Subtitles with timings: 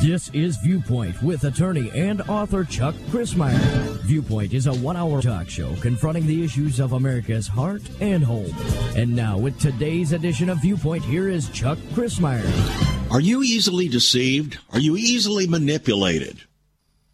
[0.00, 3.58] This is Viewpoint with attorney and author Chuck Crismier.
[4.04, 8.50] Viewpoint is a one hour talk show confronting the issues of America's heart and home.
[8.96, 13.10] And now, with today's edition of Viewpoint, here is Chuck Crismier.
[13.10, 14.56] Are you easily deceived?
[14.72, 16.38] Are you easily manipulated?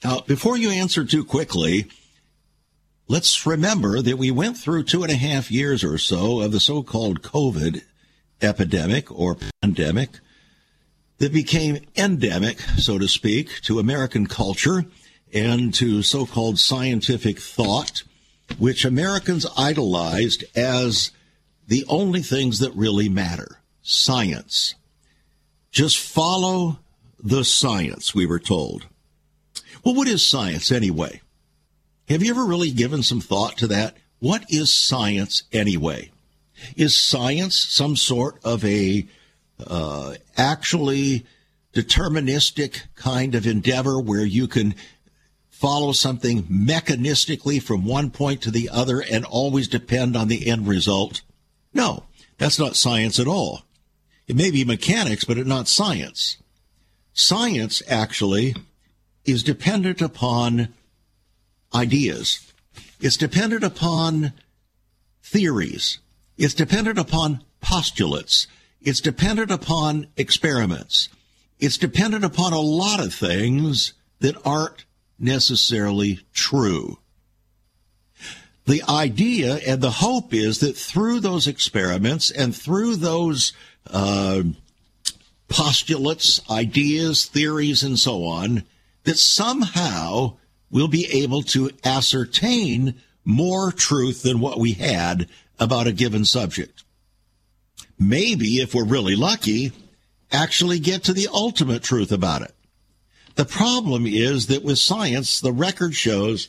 [0.05, 1.89] Now, before you answer too quickly,
[3.09, 6.61] let's remember that we went through two and a half years or so of the
[6.61, 7.83] so called COVID
[8.41, 10.11] epidemic or pandemic
[11.19, 14.85] that became endemic, so to speak, to American culture
[15.33, 18.03] and to so called scientific thought,
[18.59, 21.11] which Americans idolized as
[21.67, 24.75] the only things that really matter science.
[25.71, 26.79] Just follow
[27.19, 28.87] the science, we were told.
[29.85, 31.22] Well, what is science anyway?
[32.09, 33.97] Have you ever really given some thought to that?
[34.19, 36.11] What is science anyway?
[36.77, 39.07] Is science some sort of a
[39.67, 41.27] uh, actually
[41.73, 44.75] deterministic kind of endeavor where you can
[45.49, 50.67] follow something mechanistically from one point to the other and always depend on the end
[50.67, 51.23] result?
[51.73, 52.05] No,
[52.39, 53.63] that's not science at all.
[54.27, 56.37] It may be mechanics, but it's not science.
[57.13, 58.55] Science actually
[59.25, 60.69] is dependent upon
[61.75, 62.53] ideas.
[63.01, 64.33] It's dependent upon
[65.23, 65.99] theories.
[66.37, 68.47] It's dependent upon postulates.
[68.81, 71.09] It's dependent upon experiments.
[71.59, 74.85] It's dependent upon a lot of things that aren't
[75.19, 76.99] necessarily true.
[78.65, 83.53] The idea and the hope is that through those experiments and through those
[83.89, 84.43] uh,
[85.49, 88.65] postulates, ideas, theories, and so on,
[89.05, 90.37] that somehow
[90.73, 95.29] we'll be able to ascertain more truth than what we had
[95.61, 96.83] about a given subject
[98.03, 99.73] maybe, if we're really lucky,
[100.31, 102.55] actually get to the ultimate truth about it.
[103.35, 106.49] The problem is that with science, the record shows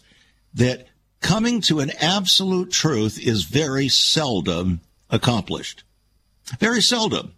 [0.53, 0.87] that
[1.21, 5.83] coming to an absolute truth is very seldom accomplished.
[6.59, 7.33] Very seldom.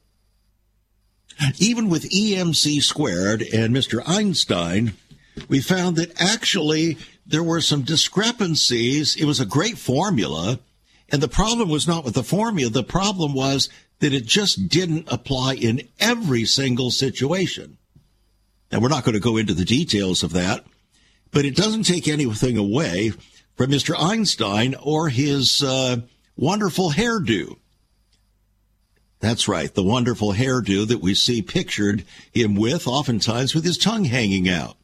[1.59, 4.01] Even with EMC squared and Mr.
[4.07, 4.93] Einstein,
[5.47, 9.15] we found that actually there were some discrepancies.
[9.15, 10.59] It was a great formula.
[11.09, 12.69] And the problem was not with the formula.
[12.69, 13.69] The problem was
[13.99, 17.77] that it just didn't apply in every single situation.
[18.71, 20.65] And we're not going to go into the details of that,
[21.31, 23.11] but it doesn't take anything away
[23.55, 23.95] from Mr.
[23.97, 25.97] Einstein or his uh,
[26.35, 27.57] wonderful hairdo.
[29.19, 32.03] That's right, the wonderful hairdo that we see pictured
[32.33, 34.77] him with, oftentimes with his tongue hanging out.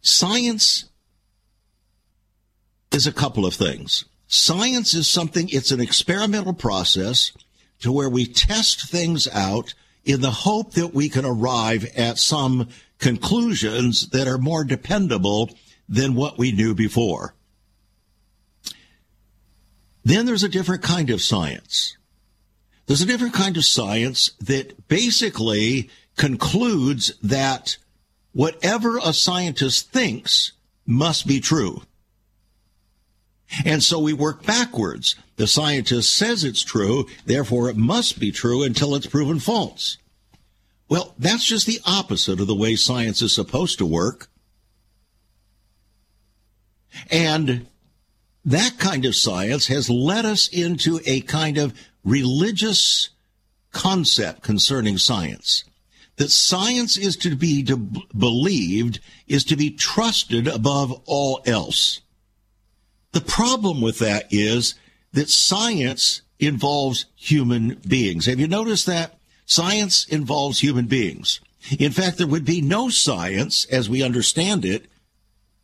[0.00, 0.86] Science
[2.92, 4.04] is a couple of things.
[4.26, 7.32] Science is something, it's an experimental process
[7.80, 9.74] to where we test things out
[10.04, 12.68] in the hope that we can arrive at some
[12.98, 15.50] conclusions that are more dependable
[15.88, 17.34] than what we knew before.
[20.04, 21.96] Then there's a different kind of science.
[22.86, 27.76] There's a different kind of science that basically concludes that
[28.32, 30.52] whatever a scientist thinks
[30.86, 31.82] must be true.
[33.64, 35.16] And so we work backwards.
[35.36, 39.98] The scientist says it's true, therefore it must be true until it's proven false.
[40.88, 44.28] Well, that's just the opposite of the way science is supposed to work.
[47.10, 47.66] And
[48.44, 51.74] that kind of science has led us into a kind of
[52.04, 53.10] religious
[53.72, 55.64] concept concerning science.
[56.20, 62.02] That science is to be to believed, is to be trusted above all else.
[63.12, 64.74] The problem with that is
[65.14, 68.26] that science involves human beings.
[68.26, 69.18] Have you noticed that?
[69.46, 71.40] Science involves human beings.
[71.78, 74.88] In fact, there would be no science as we understand it,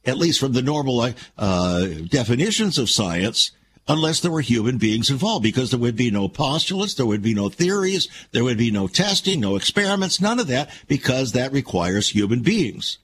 [0.07, 3.51] at least from the normal uh, definitions of science,
[3.89, 7.35] unless there were human beings involved, because there would be no postulates, there would be
[7.35, 12.11] no theories, there would be no testing, no experiments, none of that, because that requires
[12.11, 12.99] human beings.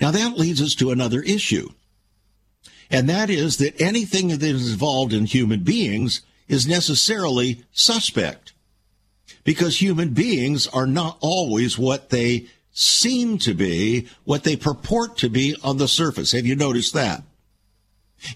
[0.00, 1.70] Now that leads us to another issue.
[2.90, 8.52] And that is that anything that is involved in human beings is necessarily suspect.
[9.44, 15.28] Because human beings are not always what they seem to be, what they purport to
[15.28, 16.32] be on the surface.
[16.32, 17.22] Have you noticed that?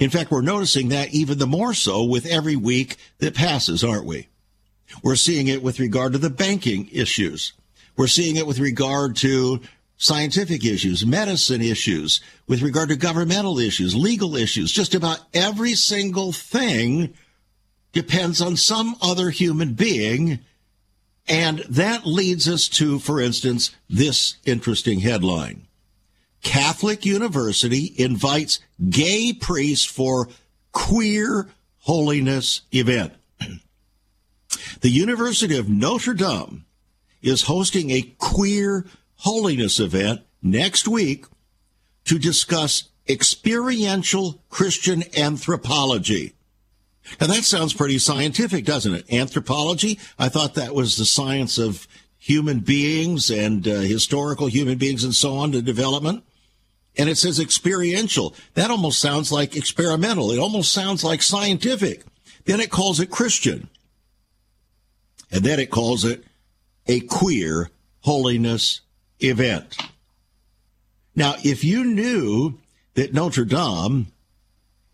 [0.00, 4.06] In fact, we're noticing that even the more so with every week that passes, aren't
[4.06, 4.29] we?
[5.02, 7.52] We're seeing it with regard to the banking issues.
[7.96, 9.61] We're seeing it with regard to
[9.96, 14.73] scientific issues, medicine issues, with regard to governmental issues, legal issues.
[14.73, 17.14] Just about every single thing
[17.93, 20.40] depends on some other human being.
[21.28, 25.67] And that leads us to, for instance, this interesting headline.
[26.42, 30.28] Catholic University invites gay priests for
[30.72, 31.48] queer
[31.78, 33.12] holiness event.
[34.80, 36.64] the University of Notre Dame
[37.22, 38.84] is hosting a queer
[39.16, 41.26] holiness event next week
[42.04, 46.34] to discuss experiential Christian anthropology.
[47.20, 49.12] Now that sounds pretty scientific, doesn't it?
[49.12, 49.98] Anthropology?
[50.18, 51.86] I thought that was the science of
[52.18, 56.24] human beings and uh, historical human beings and so on, the development.
[56.96, 58.34] And it says experiential.
[58.54, 60.30] That almost sounds like experimental.
[60.30, 62.02] It almost sounds like scientific.
[62.44, 63.68] Then it calls it Christian.
[65.30, 66.24] And then it calls it
[66.86, 68.82] a queer holiness
[69.20, 69.76] event.
[71.14, 72.58] Now, if you knew
[72.94, 74.08] that Notre Dame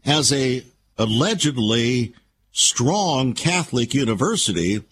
[0.05, 0.65] has a
[0.97, 2.15] allegedly
[2.53, 4.83] strong Catholic university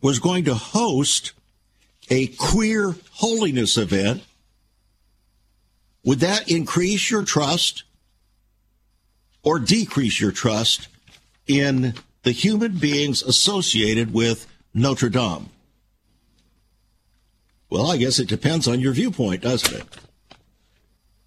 [0.00, 1.32] was going to host
[2.10, 4.22] a queer holiness event,
[6.04, 7.84] would that increase your trust
[9.42, 10.88] or decrease your trust
[11.46, 15.48] in the human beings associated with Notre Dame?
[17.70, 19.86] Well, I guess it depends on your viewpoint, doesn't it?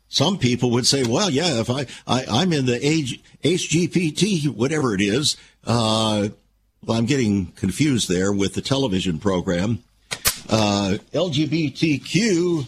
[0.08, 4.94] Some people would say, well, yeah, if I, I am in the age, HGTV, whatever
[4.94, 5.36] it is,
[5.66, 6.30] uh,
[6.86, 9.84] well, I'm getting confused there with the television program.
[10.48, 12.66] Uh, LGBTQ,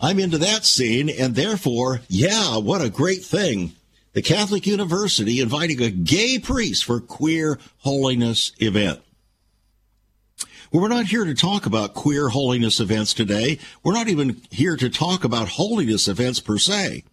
[0.00, 3.72] I'm into that scene, and therefore, yeah, what a great thing.
[4.12, 9.00] The Catholic University inviting a gay priest for queer holiness event.
[10.70, 13.58] Well, we're not here to talk about queer holiness events today.
[13.82, 17.04] We're not even here to talk about holiness events per se,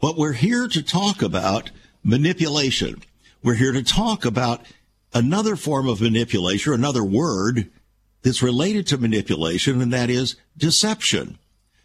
[0.00, 1.70] but we're here to talk about
[2.04, 3.02] manipulation.
[3.42, 4.64] We're here to talk about
[5.12, 7.70] another form of manipulation, another word
[8.22, 11.38] that's related to manipulation, and that is deception.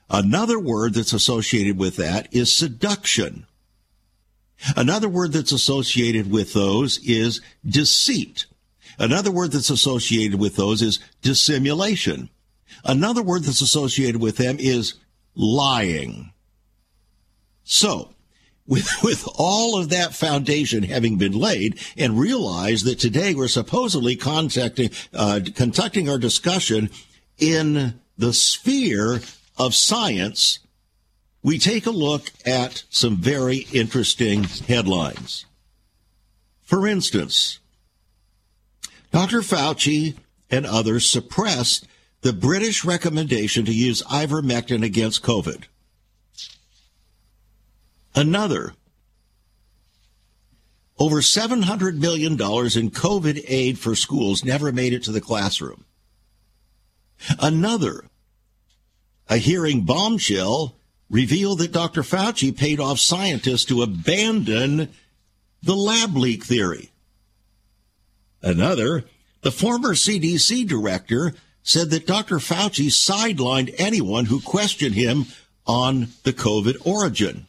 [0.09, 3.45] Another word that's associated with that is seduction.
[4.75, 8.45] Another word that's associated with those is deceit.
[8.97, 12.29] Another word that's associated with those is dissimulation.
[12.83, 14.95] Another word that's associated with them is
[15.35, 16.31] lying.
[17.63, 18.13] So,
[18.67, 24.15] with, with all of that foundation having been laid and realize that today we're supposedly
[24.17, 26.89] contacting, uh, conducting our discussion
[27.37, 29.21] in the sphere
[29.57, 30.59] of science,
[31.43, 35.45] we take a look at some very interesting headlines.
[36.61, 37.59] For instance,
[39.11, 39.39] Dr.
[39.39, 40.15] Fauci
[40.49, 41.87] and others suppressed
[42.21, 45.63] the British recommendation to use ivermectin against COVID.
[48.15, 48.73] Another,
[50.99, 55.85] over $700 million in COVID aid for schools never made it to the classroom.
[57.39, 58.05] Another,
[59.29, 60.75] a hearing bombshell
[61.09, 62.01] revealed that Dr.
[62.01, 64.89] Fauci paid off scientists to abandon
[65.63, 66.91] the lab leak theory.
[68.41, 69.05] Another,
[69.41, 71.33] the former CDC director
[71.63, 72.37] said that Dr.
[72.37, 75.25] Fauci sidelined anyone who questioned him
[75.65, 77.47] on the COVID origin.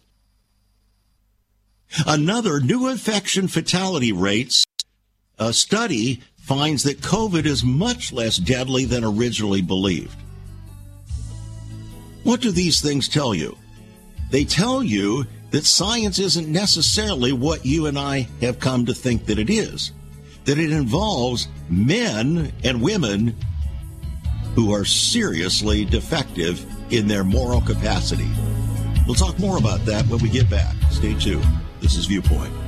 [2.07, 4.65] Another new infection fatality rates
[5.39, 10.17] a study finds that COVID is much less deadly than originally believed.
[12.25, 13.57] What do these things tell you?
[14.31, 19.27] They tell you that science isn't necessarily what you and I have come to think
[19.27, 19.93] that it is
[20.49, 23.37] that it involves men and women
[24.55, 28.27] who are seriously defective in their moral capacity.
[29.07, 30.75] We'll talk more about that when we get back.
[30.91, 31.45] Stay tuned.
[31.81, 32.68] This is Viewpoint.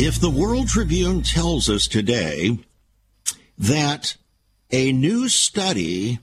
[0.00, 2.60] If the World Tribune tells us today
[3.58, 4.16] that
[4.70, 6.20] a new study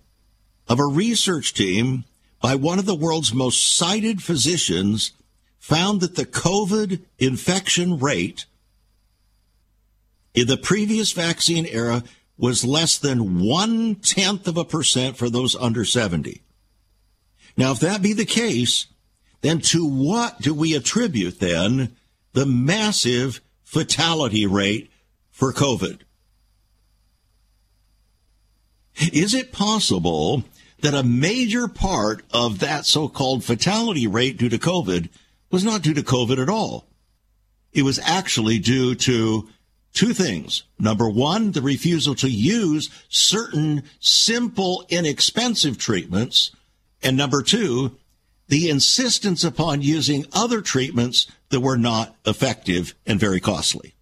[0.69, 2.05] of a research team
[2.41, 5.11] by one of the world's most cited physicians
[5.59, 8.45] found that the COVID infection rate
[10.33, 12.05] in the previous vaccine era
[12.37, 16.41] was less than one tenth of a percent for those under 70.
[17.57, 18.85] Now, if that be the case,
[19.41, 21.97] then to what do we attribute then
[22.31, 24.89] the massive fatality rate
[25.31, 25.99] for COVID?
[29.11, 30.45] Is it possible
[30.79, 35.09] that a major part of that so-called fatality rate due to COVID
[35.51, 36.85] was not due to COVID at all?
[37.73, 39.49] It was actually due to
[39.93, 40.63] two things.
[40.79, 46.51] Number one, the refusal to use certain simple, inexpensive treatments.
[47.03, 47.97] And number two,
[48.47, 53.95] the insistence upon using other treatments that were not effective and very costly.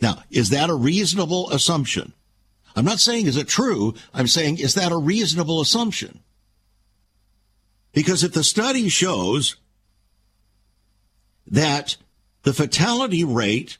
[0.00, 2.14] Now, is that a reasonable assumption?
[2.74, 3.92] I'm not saying is it true.
[4.14, 6.20] I'm saying is that a reasonable assumption?
[7.92, 9.56] Because if the study shows
[11.46, 11.98] that
[12.44, 13.76] the fatality rate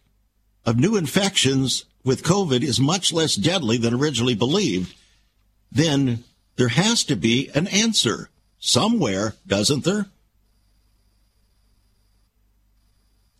[0.66, 4.94] of new infections with COVID is much less deadly than originally believed,
[5.72, 6.24] then
[6.56, 8.28] there has to be an answer
[8.58, 10.08] somewhere, doesn't there?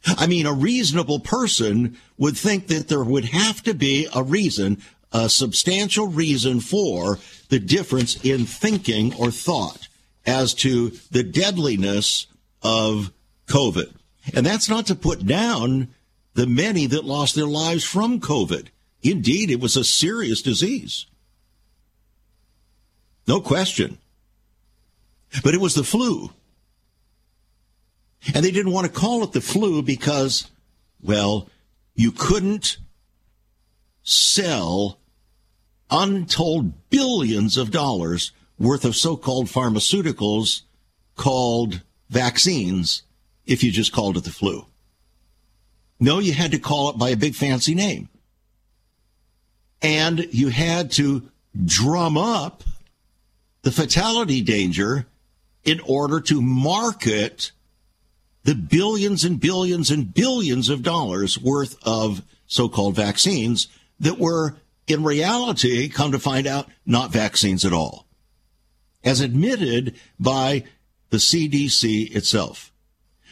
[0.07, 4.83] I mean, a reasonable person would think that there would have to be a reason,
[5.13, 7.19] a substantial reason for
[7.49, 9.89] the difference in thinking or thought
[10.27, 12.27] as to the deadliness
[12.63, 13.13] of
[13.47, 13.93] COVID.
[14.35, 15.89] And that's not to put down
[16.35, 18.69] the many that lost their lives from COVID.
[19.03, 21.07] Indeed, it was a serious disease.
[23.27, 23.99] No question.
[25.43, 26.31] But it was the flu.
[28.33, 30.51] And they didn't want to call it the flu because,
[31.03, 31.49] well,
[31.95, 32.79] you couldn't
[34.03, 34.99] sell
[35.91, 40.63] untold billions of dollars worth of so-called pharmaceuticals
[41.17, 43.03] called vaccines
[43.47, 44.67] if you just called it the flu.
[46.01, 48.09] No, you had to call it by a big fancy name.
[49.83, 51.31] And you had to
[51.65, 52.65] drum up
[53.63, 55.07] the fatality danger
[55.63, 57.53] in order to market
[58.45, 63.69] the billions and billions and billions of dollars worth of so-called vaccines
[64.01, 68.07] that were in reality, come to find out, not vaccines at all.
[69.03, 70.65] As admitted by
[71.11, 72.73] the CDC itself.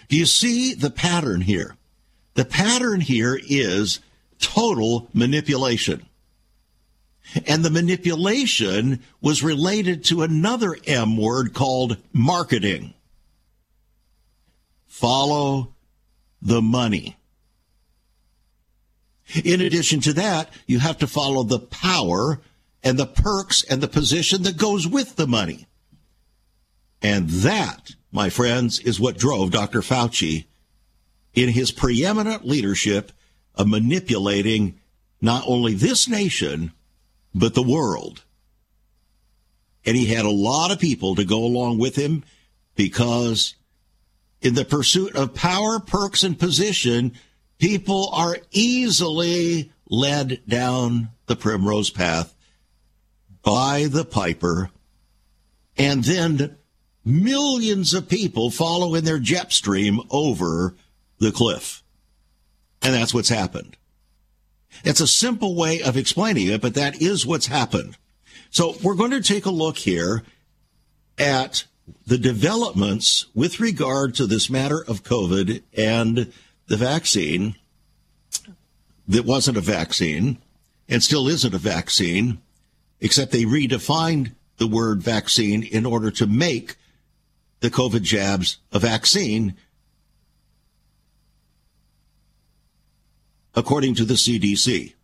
[0.08, 1.76] Do you see the pattern here?
[2.34, 4.00] The pattern here is
[4.38, 6.06] total manipulation.
[7.46, 12.94] And the manipulation was related to another M word called marketing.
[15.02, 15.74] Follow
[16.40, 17.16] the money.
[19.42, 22.40] In addition to that, you have to follow the power
[22.84, 25.66] and the perks and the position that goes with the money.
[27.02, 29.80] And that, my friends, is what drove Dr.
[29.80, 30.44] Fauci
[31.34, 33.10] in his preeminent leadership
[33.56, 34.78] of manipulating
[35.20, 36.70] not only this nation,
[37.34, 38.22] but the world.
[39.84, 42.22] And he had a lot of people to go along with him
[42.76, 43.56] because
[44.42, 47.12] in the pursuit of power, perks, and position,
[47.58, 52.34] people are easily led down the primrose path
[53.42, 54.70] by the piper.
[55.76, 56.56] And then
[57.04, 60.74] millions of people follow in their jet stream over
[61.18, 61.82] the cliff.
[62.82, 63.76] And that's what's happened.
[64.84, 67.96] It's a simple way of explaining it, but that is what's happened.
[68.50, 70.22] So we're going to take a look here
[71.18, 71.64] at
[72.06, 76.32] the developments with regard to this matter of COVID and
[76.66, 77.56] the vaccine
[79.08, 80.38] that wasn't a vaccine
[80.88, 82.40] and still isn't a vaccine,
[83.00, 86.76] except they redefined the word vaccine in order to make
[87.60, 89.54] the COVID jabs a vaccine
[93.54, 94.94] according to the CDC.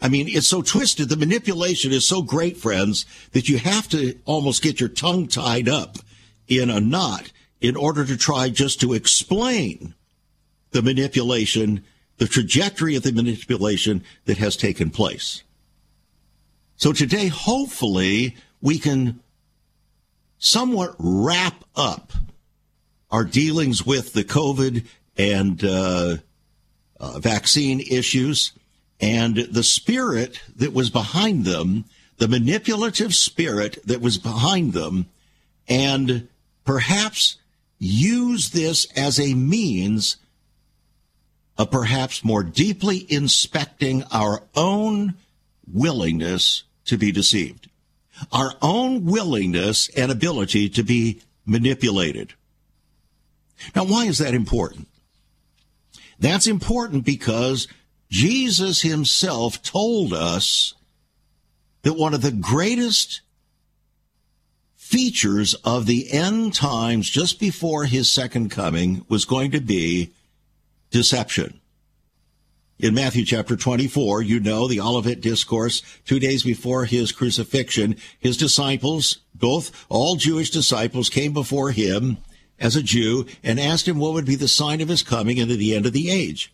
[0.00, 1.08] I mean, it's so twisted.
[1.08, 5.68] The manipulation is so great, friends, that you have to almost get your tongue tied
[5.68, 5.98] up
[6.48, 9.94] in a knot in order to try just to explain
[10.70, 11.84] the manipulation,
[12.18, 15.42] the trajectory of the manipulation that has taken place.
[16.76, 19.20] So today, hopefully, we can
[20.38, 22.12] somewhat wrap up
[23.10, 24.86] our dealings with the COVID
[25.16, 26.16] and uh,
[27.00, 28.52] uh, vaccine issues
[29.00, 31.84] and the spirit that was behind them,
[32.18, 35.06] the manipulative spirit that was behind them,
[35.68, 36.28] and
[36.68, 37.38] perhaps
[37.78, 40.18] use this as a means
[41.56, 45.14] of perhaps more deeply inspecting our own
[45.72, 47.70] willingness to be deceived,
[48.30, 52.34] our own willingness and ability to be manipulated.
[53.74, 54.88] Now, why is that important?
[56.18, 57.66] That's important because
[58.10, 60.74] Jesus himself told us
[61.80, 63.22] that one of the greatest
[64.88, 70.10] features of the end times just before his second coming was going to be
[70.90, 71.60] deception.
[72.78, 78.38] In Matthew chapter 24, you know the Olivet Discourse, two days before his crucifixion, his
[78.38, 82.16] disciples, both all Jewish disciples, came before him
[82.58, 85.50] as a Jew and asked him what would be the sign of his coming and
[85.50, 86.50] the end of the age.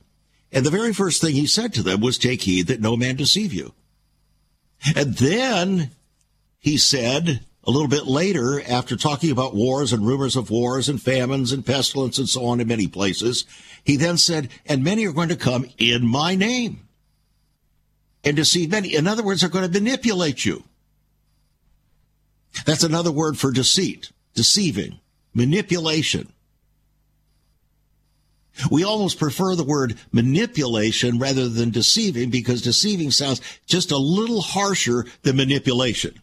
[0.51, 3.15] And the very first thing he said to them was, Take heed that no man
[3.15, 3.75] deceive you.
[4.97, 5.93] And then
[6.59, 11.01] he said, a little bit later, after talking about wars and rumors of wars and
[11.01, 13.47] famines and pestilence and so on in many places,
[13.83, 16.87] he then said, and many are going to come in my name
[18.23, 18.95] and deceive many.
[18.95, 20.65] In other words, they're going to manipulate you.
[22.67, 25.01] That's another word for deceit, deceiving,
[25.33, 26.33] manipulation.
[28.71, 34.41] We almost prefer the word manipulation rather than deceiving because deceiving sounds just a little
[34.41, 36.21] harsher than manipulation.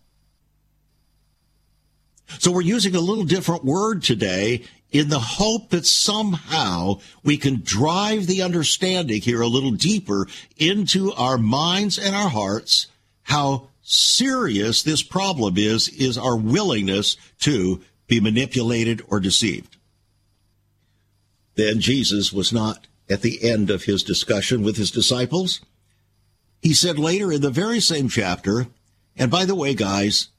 [2.40, 7.62] So we're using a little different word today in the hope that somehow we can
[7.64, 12.88] drive the understanding here a little deeper into our minds and our hearts
[13.24, 19.78] how serious this problem is, is our willingness to be manipulated or deceived.
[21.56, 25.62] Then Jesus was not at the end of his discussion with his disciples.
[26.62, 28.68] He said later in the very same chapter,
[29.16, 30.30] and by the way, guys,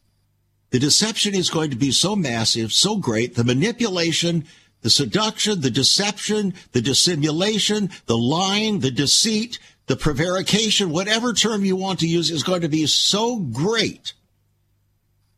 [0.72, 4.46] the deception is going to be so massive, so great, the manipulation,
[4.80, 11.76] the seduction, the deception, the dissimulation, the lying, the deceit, the prevarication, whatever term you
[11.76, 14.14] want to use, is going to be so great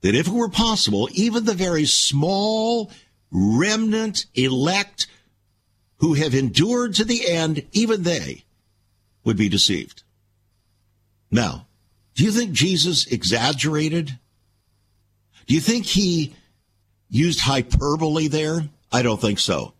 [0.02, 2.92] that if it were possible, even the very small
[3.32, 5.08] remnant elect
[5.96, 8.44] who have endured to the end, even they
[9.24, 10.04] would be deceived.
[11.28, 11.66] Now,
[12.14, 14.16] do you think Jesus exaggerated
[15.46, 16.34] do you think he
[17.08, 18.62] used hyperbole there?
[18.92, 19.74] I don't think so.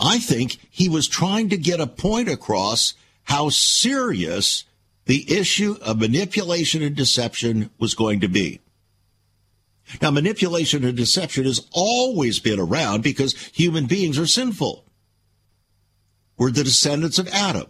[0.00, 4.64] I think he was trying to get a point across how serious
[5.06, 8.60] the issue of manipulation and deception was going to be.
[10.00, 14.84] Now, manipulation and deception has always been around because human beings are sinful.
[16.38, 17.66] We're the descendants of Adam.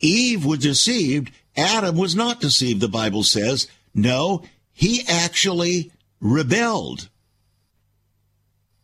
[0.00, 1.30] Eve was deceived.
[1.56, 3.68] Adam was not deceived, the Bible says.
[3.96, 4.42] No,
[4.74, 7.08] he actually rebelled.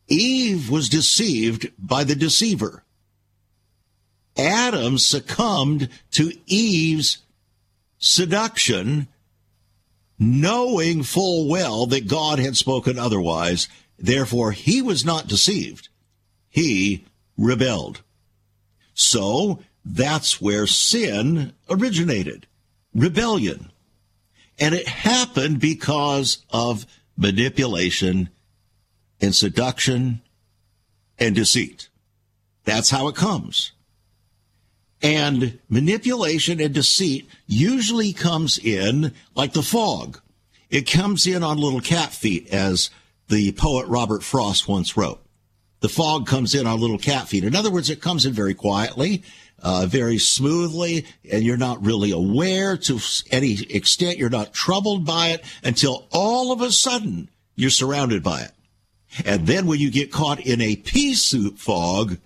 [0.08, 2.82] Eve was deceived by the deceiver.
[4.38, 7.18] Adam succumbed to Eve's
[7.98, 9.06] seduction,
[10.18, 13.68] knowing full well that God had spoken otherwise.
[13.98, 15.90] Therefore, he was not deceived.
[16.48, 17.04] He
[17.36, 18.00] rebelled.
[18.94, 22.46] So that's where sin originated
[22.94, 23.71] rebellion.
[24.62, 28.28] And it happened because of manipulation
[29.20, 30.22] and seduction
[31.18, 31.88] and deceit.
[32.62, 33.72] That's how it comes.
[35.02, 40.20] And manipulation and deceit usually comes in like the fog.
[40.70, 42.88] It comes in on little cat feet, as
[43.26, 45.20] the poet Robert Frost once wrote.
[45.80, 47.42] The fog comes in on little cat feet.
[47.42, 49.24] In other words, it comes in very quietly
[49.62, 52.98] uh, very smoothly, and you're not really aware to
[53.30, 54.18] any extent.
[54.18, 58.50] You're not troubled by it until all of a sudden you're surrounded by it.
[59.24, 62.18] And then when you get caught in a pea soup fog,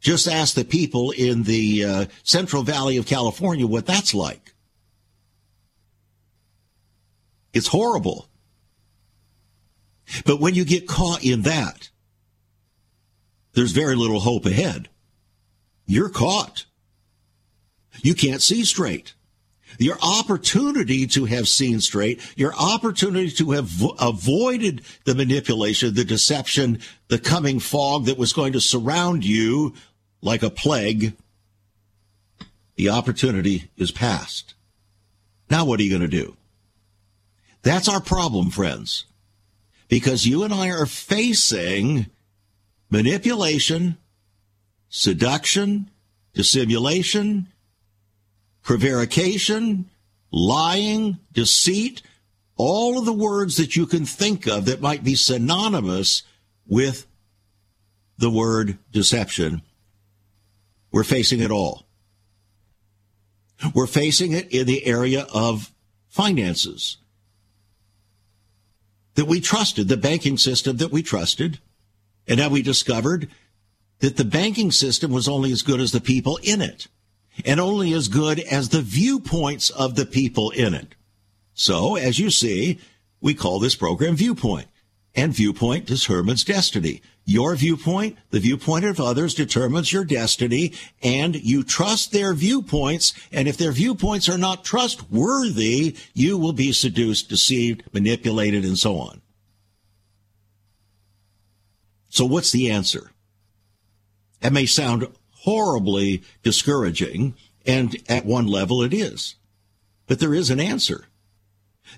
[0.00, 4.54] just ask the people in the uh, Central Valley of California what that's like.
[7.54, 8.28] It's horrible.
[10.26, 11.88] But when you get caught in that,
[13.54, 14.88] there's very little hope ahead
[15.86, 16.64] you're caught.
[18.02, 19.14] You can't see straight.
[19.78, 26.04] Your opportunity to have seen straight, your opportunity to have vo- avoided the manipulation, the
[26.04, 29.74] deception, the coming fog that was going to surround you
[30.22, 31.14] like a plague,
[32.76, 34.54] the opportunity is past.
[35.50, 36.36] Now what are you going to do?
[37.62, 39.06] That's our problem, friends.
[39.88, 42.06] Because you and I are facing
[42.90, 43.98] manipulation,
[44.96, 45.90] seduction,
[46.34, 47.48] dissimulation,
[48.62, 49.90] prevarication,
[50.30, 52.00] lying, deceit,
[52.54, 56.22] all of the words that you can think of that might be synonymous
[56.68, 57.08] with
[58.18, 59.62] the word deception.
[60.92, 61.82] We're facing it all.
[63.74, 65.72] We're facing it in the area of
[66.06, 66.98] finances
[69.16, 71.58] that we trusted, the banking system that we trusted.
[72.28, 73.28] And now we discovered
[74.00, 76.88] that the banking system was only as good as the people in it
[77.44, 80.94] and only as good as the viewpoints of the people in it.
[81.54, 82.80] So, as you see,
[83.20, 84.68] we call this program Viewpoint,
[85.14, 87.00] and Viewpoint determines destiny.
[87.24, 93.48] Your viewpoint, the viewpoint of others determines your destiny, and you trust their viewpoints, and
[93.48, 99.22] if their viewpoints are not trustworthy, you will be seduced, deceived, manipulated, and so on.
[102.10, 103.10] So what's the answer?
[104.44, 109.36] That may sound horribly discouraging, and at one level it is.
[110.06, 111.06] But there is an answer.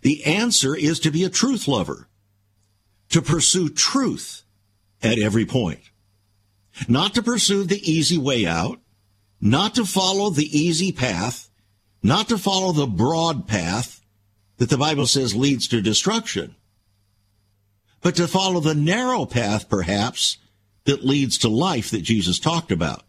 [0.02, 2.06] The answer is to be a truth lover,
[3.08, 4.44] to pursue truth
[5.02, 5.80] at every point,
[6.86, 8.78] not to pursue the easy way out,
[9.40, 11.50] not to follow the easy path,
[12.00, 14.02] not to follow the broad path
[14.58, 16.54] that the Bible says leads to destruction,
[18.02, 20.38] but to follow the narrow path, perhaps,
[20.86, 23.02] that leads to life that Jesus talked about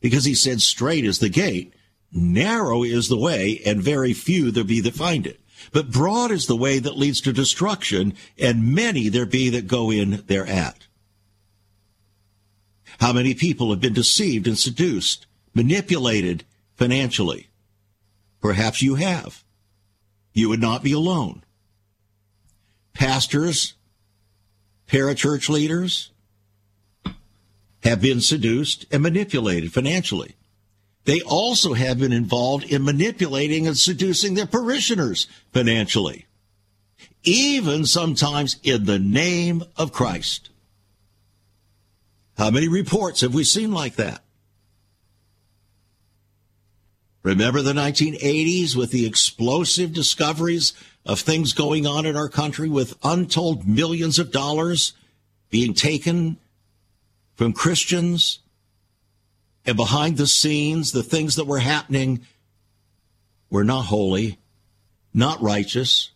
[0.00, 1.74] because he said straight is the gate,
[2.12, 5.40] narrow is the way, and very few there be that find it.
[5.72, 9.90] But broad is the way that leads to destruction, and many there be that go
[9.90, 10.86] in thereat.
[13.00, 17.48] How many people have been deceived and seduced, manipulated financially?
[18.40, 19.44] Perhaps you have.
[20.32, 21.44] You would not be alone.
[22.94, 23.74] Pastors,
[24.88, 26.10] parachurch leaders,
[27.82, 30.34] have been seduced and manipulated financially.
[31.04, 36.26] They also have been involved in manipulating and seducing their parishioners financially,
[37.22, 40.50] even sometimes in the name of Christ.
[42.36, 44.22] How many reports have we seen like that?
[47.22, 50.72] Remember the 1980s with the explosive discoveries
[51.04, 54.92] of things going on in our country with untold millions of dollars
[55.50, 56.36] being taken
[57.38, 58.40] from Christians
[59.64, 62.26] and behind the scenes, the things that were happening
[63.48, 64.38] were not holy,
[65.14, 66.10] not righteous.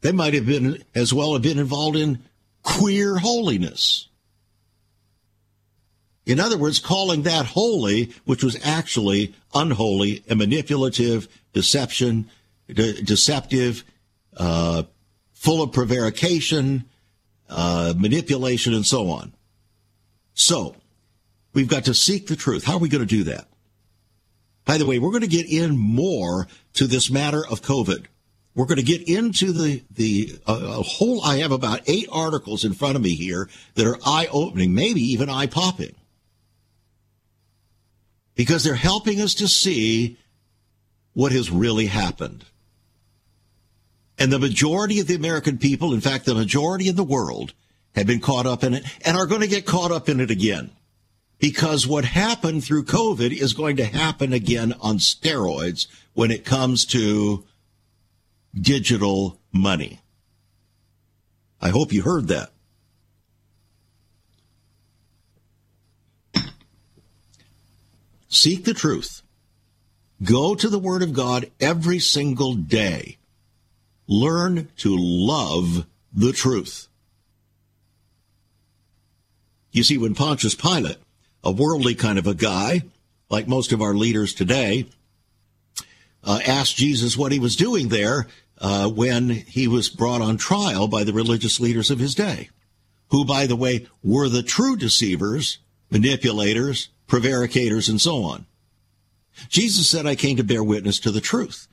[0.00, 2.18] They might have been as well have been involved in
[2.64, 4.08] queer holiness.
[6.26, 12.28] In other words, calling that holy, which was actually unholy and manipulative, deception,
[12.66, 13.84] de- deceptive,
[14.36, 14.82] uh,
[15.32, 16.84] full of prevarication,
[17.48, 19.32] uh, manipulation, and so on.
[20.34, 20.76] So,
[21.52, 22.64] we've got to seek the truth.
[22.64, 23.48] How are we going to do that?
[24.64, 28.04] By the way, we're going to get in more to this matter of COVID.
[28.54, 31.24] We're going to get into the the uh, whole.
[31.24, 35.00] I have about eight articles in front of me here that are eye opening, maybe
[35.00, 35.94] even eye popping,
[38.34, 40.18] because they're helping us to see
[41.14, 42.44] what has really happened.
[44.18, 47.52] And the majority of the American people, in fact, the majority of the world,
[47.94, 50.30] have been caught up in it and are going to get caught up in it
[50.30, 50.70] again.
[51.38, 56.84] Because what happened through COVID is going to happen again on steroids when it comes
[56.86, 57.44] to
[58.60, 60.00] digital money.
[61.60, 62.50] I hope you heard that.
[68.28, 69.22] Seek the truth.
[70.22, 73.17] Go to the Word of God every single day
[74.08, 76.88] learn to love the truth.
[79.70, 80.96] You see, when Pontius Pilate,
[81.44, 82.82] a worldly kind of a guy,
[83.30, 84.86] like most of our leaders today,
[86.24, 88.26] uh, asked Jesus what he was doing there
[88.60, 92.48] uh, when he was brought on trial by the religious leaders of his day,
[93.10, 95.58] who, by the way, were the true deceivers,
[95.90, 98.46] manipulators, prevaricators, and so on.
[99.48, 101.68] Jesus said, I came to bear witness to the truth.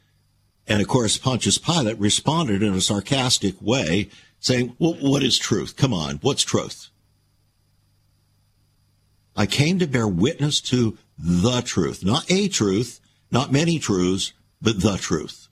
[0.68, 5.76] And of course, Pontius Pilate responded in a sarcastic way, saying, well, what is truth?
[5.76, 6.90] Come on, what's truth?
[9.36, 13.00] I came to bear witness to the truth, not a truth,
[13.32, 15.48] not many truths, but the truth.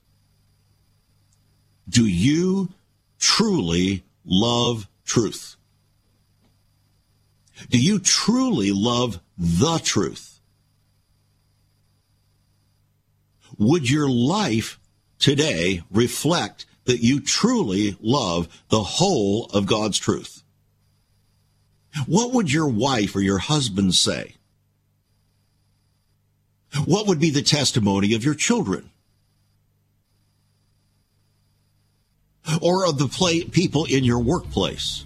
[1.88, 2.70] Do you
[3.18, 5.56] truly love truth?
[7.68, 10.40] Do you truly love the truth?
[13.58, 14.80] Would your life
[15.18, 20.42] today reflect that you truly love the whole of God's truth?
[22.06, 24.34] What would your wife or your husband say?
[26.86, 28.90] What would be the testimony of your children?
[32.60, 35.04] Or of the play, people in your workplace?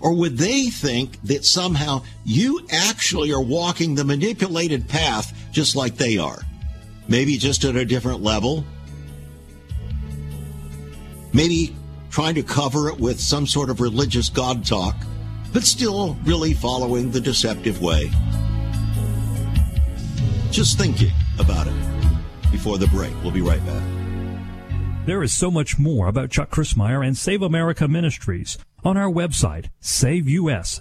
[0.00, 5.96] Or would they think that somehow you actually are walking the manipulated path just like
[5.96, 6.38] they are?
[7.08, 8.64] Maybe just at a different level,
[11.32, 11.74] maybe
[12.10, 14.96] trying to cover it with some sort of religious God talk,
[15.52, 18.10] but still really following the deceptive way.
[20.50, 21.74] Just thinking about it
[22.50, 23.12] before the break.
[23.22, 23.82] We'll be right back.
[25.06, 29.70] There is so much more about Chuck Crismier and Save America Ministries on our website,
[29.80, 30.80] saveus.org.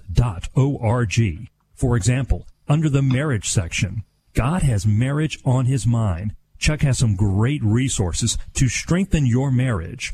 [1.73, 6.35] For example, under the marriage section, God has marriage on his mind.
[6.57, 10.13] Chuck has some great resources to strengthen your marriage.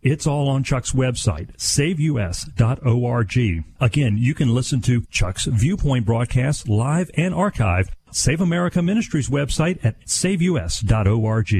[0.00, 3.36] It's all on Chuck's website, saveus.org.
[3.80, 7.88] Again, you can listen to Chuck's Viewpoint broadcast live and archived.
[8.12, 11.52] Save America Ministries website at saveus.org.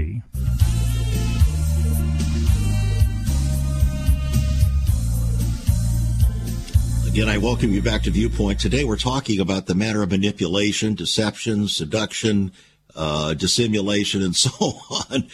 [7.09, 8.61] Again, I welcome you back to Viewpoint.
[8.61, 12.53] Today we're talking about the matter of manipulation, deception, seduction,
[12.95, 15.29] uh, dissimulation, and so on,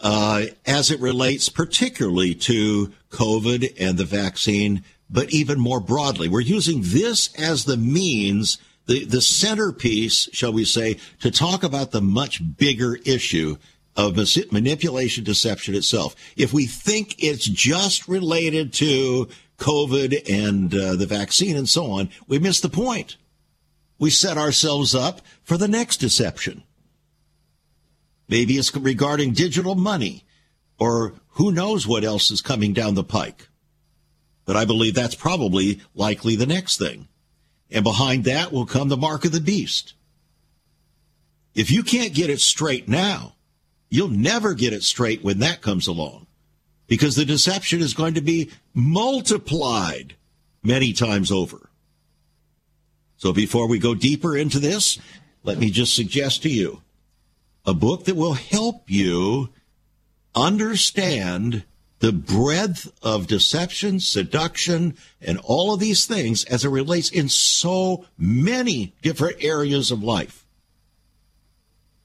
[0.00, 6.28] uh, as it relates particularly to COVID and the vaccine, but even more broadly.
[6.28, 11.90] We're using this as the means, the, the centerpiece, shall we say, to talk about
[11.90, 13.56] the much bigger issue
[13.96, 14.16] of
[14.52, 16.14] manipulation, deception itself.
[16.36, 22.08] If we think it's just related to COVID and uh, the vaccine and so on,
[22.26, 23.16] we miss the point.
[23.98, 26.62] We set ourselves up for the next deception.
[28.30, 30.24] Maybe it's regarding digital money
[30.78, 33.48] or who knows what else is coming down the pike.
[34.44, 37.08] But I believe that's probably likely the next thing.
[37.72, 39.94] And behind that will come the mark of the beast.
[41.54, 43.34] If you can't get it straight now,
[43.88, 46.28] you'll never get it straight when that comes along
[46.86, 50.14] because the deception is going to be multiplied
[50.62, 51.68] many times over.
[53.16, 55.00] So before we go deeper into this,
[55.42, 56.82] let me just suggest to you
[57.64, 59.50] a book that will help you
[60.34, 61.64] understand
[62.00, 68.06] the breadth of deception, seduction, and all of these things as it relates in so
[68.16, 70.46] many different areas of life.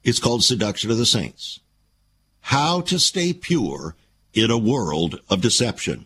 [0.03, 1.61] It's called Seduction of the Saints.
[2.41, 3.95] How to stay pure
[4.33, 6.05] in a world of deception.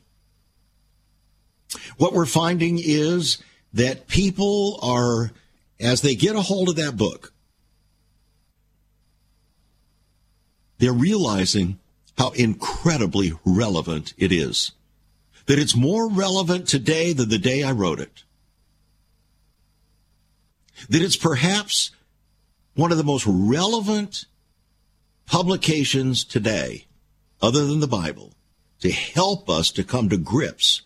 [1.98, 3.40] What we're finding is
[3.74, 5.32] that people are,
[5.80, 7.34] as they get a hold of that book,
[10.80, 11.78] they're realizing
[12.18, 14.72] how incredibly relevant it is.
[15.46, 18.24] That it's more relevant today than the day I wrote it.
[20.90, 21.92] That it's perhaps
[22.76, 24.26] one of the most relevant
[25.26, 26.86] publications today
[27.42, 28.34] other than the Bible
[28.82, 30.82] to help us to come to grips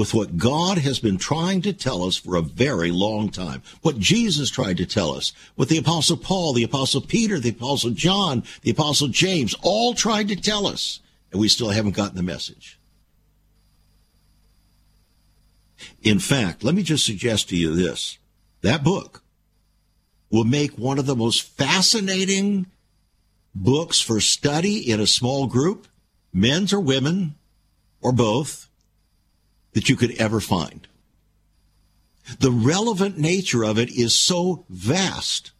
[0.00, 3.62] with what God has been trying to tell us for a very long time.
[3.82, 7.90] What Jesus tried to tell us, what the apostle Paul, the apostle Peter, the apostle
[7.90, 12.22] John, the apostle James all tried to tell us, and we still haven't gotten the
[12.22, 12.80] message.
[16.00, 18.16] In fact, let me just suggest to you this.
[18.62, 19.22] That book
[20.30, 22.68] will make one of the most fascinating
[23.54, 25.88] books for study in a small group,
[26.32, 27.34] men's or women,
[28.00, 28.69] or both,
[29.72, 30.86] that you could ever find.
[32.38, 35.52] The relevant nature of it is so vast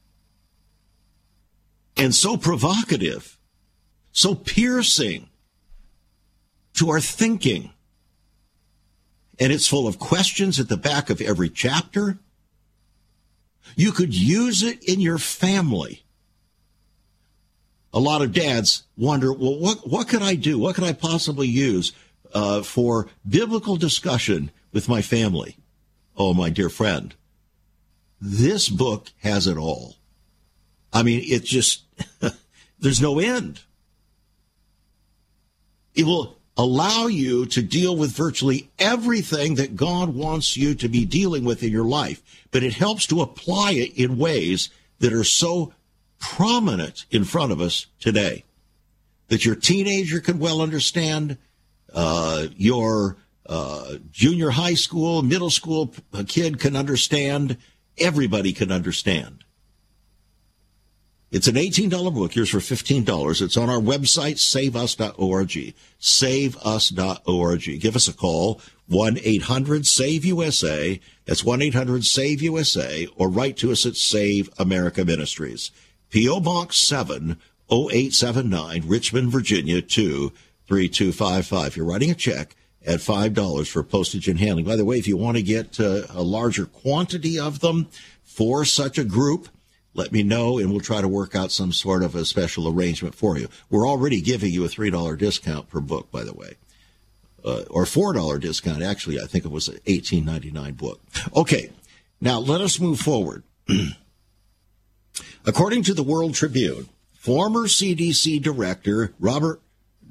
[1.96, 3.38] and so provocative,
[4.12, 5.29] so piercing
[6.75, 7.73] to our thinking.
[9.38, 12.18] And it's full of questions at the back of every chapter.
[13.75, 16.05] You could use it in your family
[17.92, 20.59] a lot of dads wonder, well, what, what could I do?
[20.59, 21.92] What could I possibly use
[22.35, 25.57] uh, for biblical discussion with my family?
[26.16, 27.14] Oh, my dear friend,
[28.21, 29.97] this book has it all.
[30.93, 31.85] I mean, it just,
[32.79, 33.61] there's no end.
[35.95, 41.05] It will allow you to deal with virtually everything that God wants you to be
[41.05, 45.25] dealing with in your life, but it helps to apply it in ways that are
[45.25, 45.73] so
[46.19, 48.45] prominent in front of us today
[49.29, 51.38] that your teenager can well understand,
[51.94, 57.57] uh, your uh, junior high school, middle school a kid can understand,
[57.98, 59.44] everybody can understand.
[61.31, 62.33] It's an $18 book.
[62.33, 63.40] Here's for $15.
[63.40, 65.74] It's on our website, saveus.org.
[66.00, 67.81] Saveus.org.
[67.81, 68.61] Give us a call.
[68.88, 71.00] 1 800 SAVE USA.
[71.26, 75.70] That's 1 800 SAVE USA, or write to us at Save America Ministries.
[76.11, 76.40] P.O.
[76.40, 77.38] Box 7
[77.70, 79.81] 0879, Richmond, Virginia
[80.71, 81.77] 23255.
[81.77, 82.55] You're writing a check
[82.87, 84.65] at $5 for postage and handling.
[84.65, 87.89] By the way, if you want to get uh, a larger quantity of them
[88.23, 89.49] for such a group,
[89.95, 93.17] let me know and we'll try to work out some sort of a special arrangement
[93.17, 93.49] for you.
[93.69, 96.55] We're already giving you a $3 discount per book, by the way.
[97.45, 98.83] Uh, or $4 discount.
[98.83, 101.01] Actually, I think it was an $18.99 book.
[101.35, 101.71] Okay.
[102.21, 103.43] Now let us move forward.
[105.45, 109.61] According to the World Tribune, former CDC director Robert,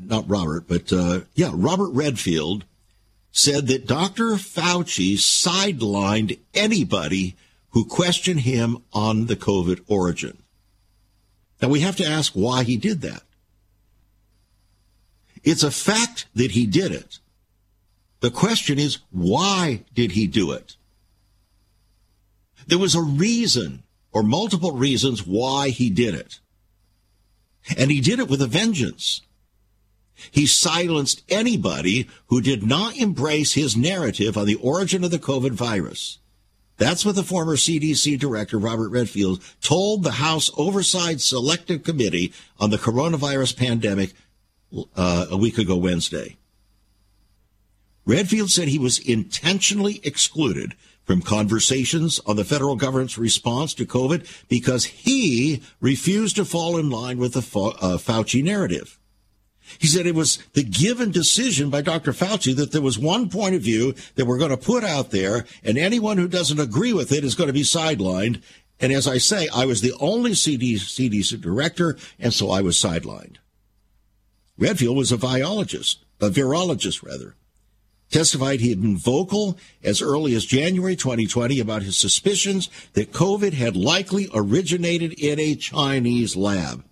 [0.01, 2.65] not Robert, but uh, yeah, Robert Redfield
[3.31, 4.31] said that Dr.
[4.31, 7.35] Fauci sidelined anybody
[7.71, 10.37] who questioned him on the COVID origin.
[11.61, 13.23] Now we have to ask why he did that.
[15.43, 17.19] It's a fact that he did it.
[18.19, 20.75] The question is, why did he do it?
[22.67, 26.39] There was a reason or multiple reasons why he did it.
[27.77, 29.21] And he did it with a vengeance.
[30.31, 35.51] He silenced anybody who did not embrace his narrative on the origin of the COVID
[35.51, 36.19] virus.
[36.77, 42.69] That's what the former CDC director, Robert Redfield, told the House Oversight Selective Committee on
[42.69, 44.13] the coronavirus pandemic
[44.95, 46.37] uh, a week ago Wednesday.
[48.05, 54.27] Redfield said he was intentionally excluded from conversations on the federal government's response to COVID
[54.47, 58.98] because he refused to fall in line with the uh, Fauci narrative.
[59.77, 62.11] He said it was the given decision by Dr.
[62.11, 65.45] Fauci that there was one point of view that we're going to put out there,
[65.63, 68.41] and anyone who doesn't agree with it is going to be sidelined.
[68.79, 73.35] And as I say, I was the only CDC, director, and so I was sidelined.
[74.57, 77.35] Redfield was a virologist, a virologist rather.
[78.11, 83.53] Testified he had been vocal as early as January 2020 about his suspicions that COVID
[83.53, 86.83] had likely originated in a Chinese lab.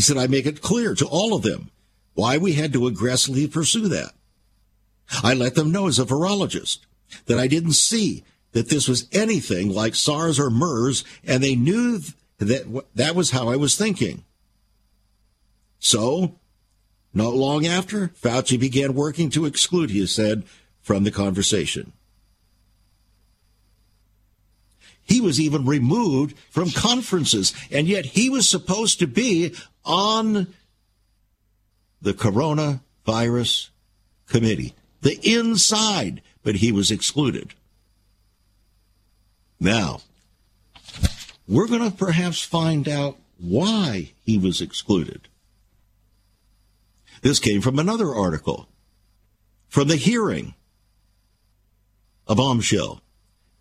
[0.00, 1.70] He said, I make it clear to all of them
[2.14, 4.12] why we had to aggressively pursue that.
[5.22, 6.78] I let them know as a virologist
[7.26, 12.00] that I didn't see that this was anything like SARS or MERS, and they knew
[12.38, 14.24] that that was how I was thinking.
[15.80, 16.36] So,
[17.12, 20.44] not long after, Fauci began working to exclude, he said,
[20.80, 21.92] from the conversation.
[25.10, 30.46] He was even removed from conferences, and yet he was supposed to be on
[32.02, 33.68] the coronavirus
[34.26, 37.54] committee, the inside, but he was excluded.
[39.58, 40.00] Now,
[41.46, 45.28] we're going to perhaps find out why he was excluded.
[47.22, 48.68] This came from another article
[49.68, 50.54] from the hearing,
[52.26, 53.00] a bombshell.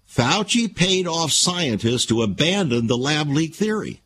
[0.09, 4.01] Fauci paid off scientists to abandon the lab leak theory.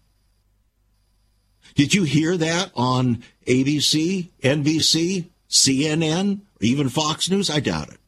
[1.76, 7.50] Did you hear that on ABC, NBC, CNN, even Fox News?
[7.50, 8.00] I doubt it.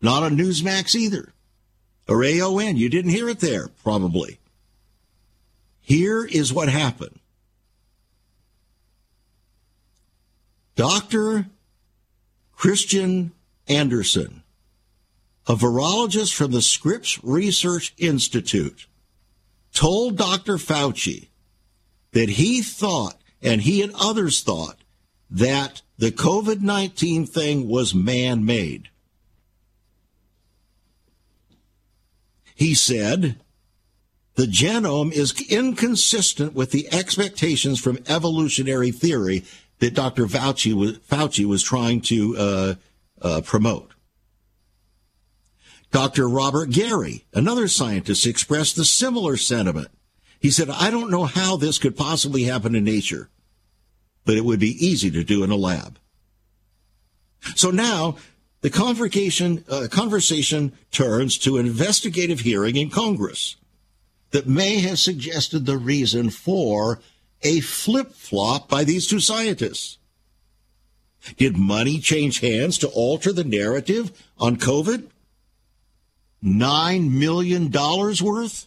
[0.00, 1.32] Not on Newsmax either.
[2.08, 2.76] Or AON.
[2.76, 4.38] You didn't hear it there, probably.
[5.80, 7.18] Here is what happened.
[10.74, 11.46] Dr.
[12.56, 13.32] Kristian
[13.66, 14.42] Andersen,
[15.46, 18.86] a virologist from the Scripps Research Institute,
[19.72, 20.56] told Dr.
[20.56, 21.28] Fauci
[22.18, 24.74] that he thought, and he and others thought,
[25.30, 28.88] that the COVID 19 thing was man made.
[32.56, 33.36] He said,
[34.34, 39.44] the genome is inconsistent with the expectations from evolutionary theory
[39.78, 40.26] that Dr.
[40.26, 42.74] Fauci was, Fauci was trying to uh,
[43.22, 43.92] uh, promote.
[45.92, 46.28] Dr.
[46.28, 49.90] Robert Garry, another scientist, expressed a similar sentiment.
[50.40, 53.28] He said, I don't know how this could possibly happen in nature,
[54.24, 55.98] but it would be easy to do in a lab.
[57.54, 58.16] So now
[58.60, 63.56] the conversation, uh, conversation turns to an investigative hearing in Congress
[64.30, 67.00] that may have suggested the reason for
[67.42, 69.98] a flip flop by these two scientists.
[71.36, 75.08] Did money change hands to alter the narrative on COVID?
[76.40, 78.66] Nine million dollars worth?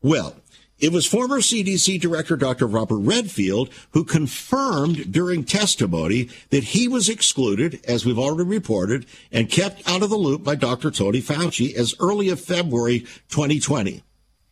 [0.00, 0.36] Well,
[0.82, 2.66] it was former CDC Director Dr.
[2.66, 9.48] Robert Redfield who confirmed during testimony that he was excluded, as we've already reported, and
[9.48, 10.90] kept out of the loop by Dr.
[10.90, 14.02] Tony Fauci as early as February 2020.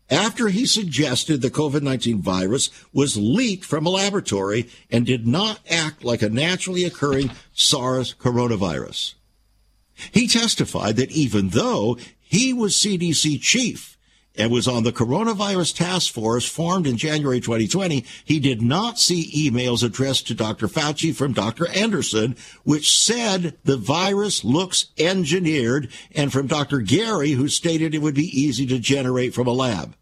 [0.09, 5.61] after he suggested the COVID 19 virus was leaked from a laboratory and did not
[5.69, 9.15] act like a naturally occurring SARS coronavirus.
[10.13, 13.97] He testified that even though he was CDC chief
[14.41, 19.51] and was on the coronavirus task force formed in January 2020, he did not see
[19.51, 20.67] emails addressed to Dr.
[20.67, 21.69] Fauci from Dr.
[21.69, 22.35] Andersen,
[22.65, 26.81] which said the virus looks engineered, and from Dr.
[26.81, 29.95] Garry, who stated it would be easy to generate from a lab.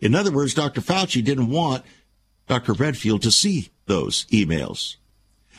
[0.00, 0.80] In other words, Dr.
[0.80, 1.84] Fauci didn't want
[2.48, 2.72] Dr.
[2.72, 4.96] Redfield to see those emails.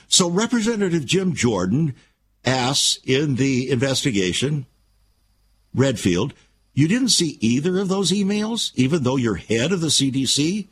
[0.10, 1.96] So Representative Jim Jordan
[2.44, 4.66] asks in the investigation,
[5.74, 6.34] Redfield,
[6.78, 10.68] you didn't see either of those emails, even though you're head of the CDC,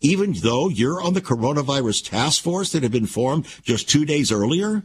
[0.00, 4.30] even though you're on the coronavirus task force that had been formed just two days
[4.30, 4.84] earlier?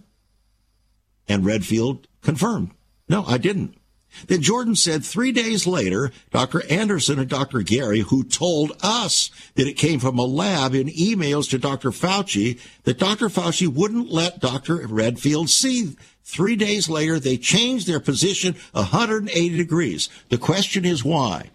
[1.27, 2.71] And Redfield confirmed,
[3.07, 3.77] no, I didn't.
[4.25, 6.63] Then Jordan said three days later, Dr.
[6.67, 7.61] Andersen and Dr.
[7.61, 11.91] Garry, who told us that it came from a lab in emails to Dr.
[11.91, 13.29] Fauci, that Dr.
[13.29, 14.77] Fauci wouldn't let Dr.
[14.87, 15.95] Redfield see.
[16.25, 20.09] Three days later, they changed their position 180 degrees.
[20.29, 21.51] The question is why?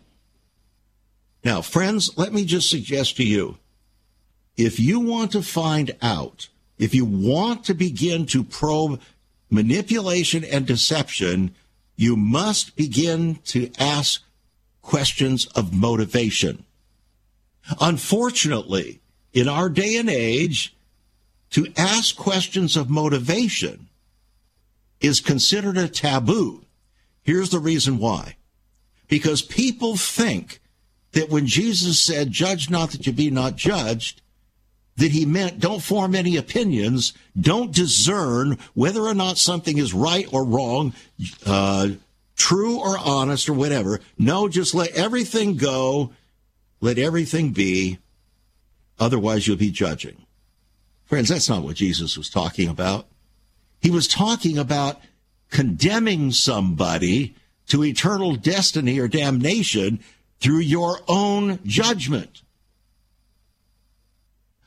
[1.44, 3.58] Now, friends, let me just suggest to you,
[4.56, 6.48] if you want to find out,
[6.78, 9.00] if you want to begin to probe
[9.50, 11.52] manipulation and deception,
[11.96, 14.22] you must begin to ask
[14.82, 16.64] questions of motivation.
[17.80, 19.00] Unfortunately,
[19.32, 20.76] in our day and age,
[21.50, 23.88] to ask questions of motivation
[25.00, 26.64] is considered a taboo.
[27.22, 28.36] Here's the reason why.
[29.08, 30.60] Because people think
[31.12, 34.22] that when Jesus said, judge not that you be not judged,
[34.96, 40.26] that he meant don't form any opinions, don't discern whether or not something is right
[40.32, 40.92] or wrong,
[41.46, 41.88] uh,
[42.36, 44.00] true or honest or whatever.
[44.18, 46.12] No, just let everything go,
[46.80, 47.98] let everything be,
[48.98, 50.26] otherwise you'll be judging.
[51.06, 53.06] Friends, that's not what Jesus was talking about.
[53.80, 55.00] He was talking about
[55.50, 57.34] condemning somebody
[57.68, 60.00] to eternal destiny or damnation
[60.40, 62.42] through your own judgment.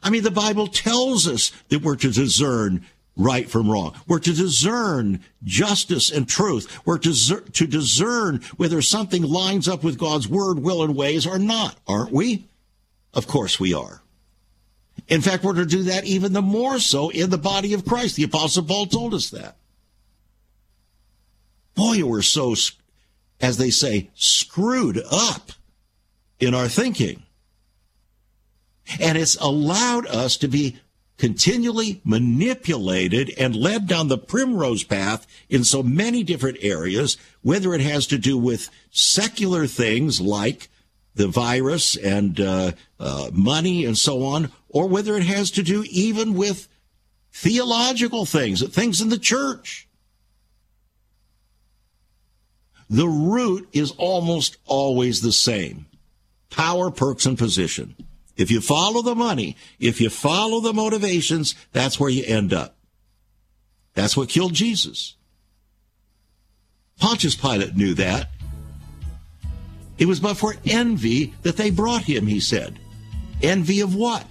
[0.01, 2.85] I mean, the Bible tells us that we're to discern
[3.15, 3.93] right from wrong.
[4.07, 6.85] We're to discern justice and truth.
[6.85, 11.39] We're to, to discern whether something lines up with God's word, will, and ways or
[11.39, 12.45] not, aren't we?
[13.13, 14.02] Of course we are.
[15.07, 18.15] In fact, we're to do that even the more so in the body of Christ.
[18.15, 19.57] The Apostle Paul told us that.
[21.75, 22.55] Boy, we're so,
[23.41, 25.51] as they say, screwed up
[26.39, 27.23] in our thinking.
[28.99, 30.77] And it's allowed us to be
[31.17, 37.81] continually manipulated and led down the primrose path in so many different areas, whether it
[37.81, 40.69] has to do with secular things like
[41.15, 45.85] the virus and uh, uh, money and so on, or whether it has to do
[45.89, 46.67] even with
[47.31, 49.87] theological things, things in the church.
[52.89, 55.85] The root is almost always the same
[56.49, 57.95] power, perks, and position.
[58.35, 62.75] If you follow the money, if you follow the motivations, that's where you end up.
[63.95, 65.15] That's what killed Jesus.
[66.99, 68.29] Pontius Pilate knew that.
[69.97, 72.79] It was but for envy that they brought him, he said.
[73.41, 74.25] Envy of what?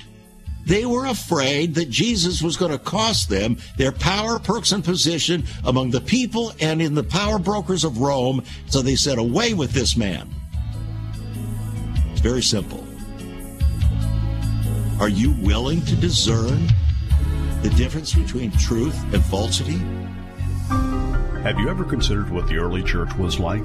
[0.64, 5.44] They were afraid that Jesus was going to cost them their power, perks, and position
[5.64, 8.44] among the people and in the power brokers of Rome.
[8.66, 10.30] So they said, Away with this man.
[12.12, 12.86] It's very simple.
[15.00, 16.68] Are you willing to discern
[17.62, 19.78] the difference between truth and falsity?
[21.42, 23.64] Have you ever considered what the early church was like?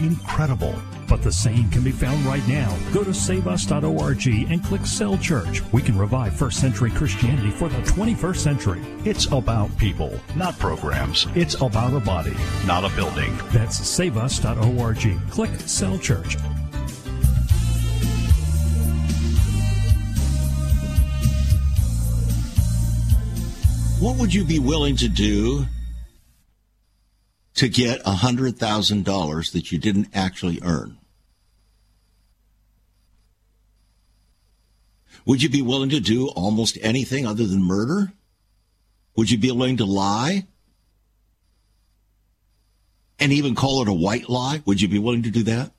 [0.00, 0.74] Incredible.
[1.08, 2.76] But the same can be found right now.
[2.92, 5.62] Go to saveus.org and click Sell Church.
[5.72, 8.80] We can revive first century Christianity for the 21st century.
[9.04, 11.26] It's about people, not programs.
[11.34, 12.36] It's about a body,
[12.66, 13.36] not a building.
[13.52, 15.30] That's saveus.org.
[15.30, 16.36] Click Sell Church.
[24.00, 25.66] What would you be willing to do
[27.60, 30.96] to get $100,000 that you didn't actually earn?
[35.26, 38.12] Would you be willing to do almost anything other than murder?
[39.14, 40.46] Would you be willing to lie?
[43.18, 44.62] And even call it a white lie?
[44.64, 45.70] Would you be willing to do that?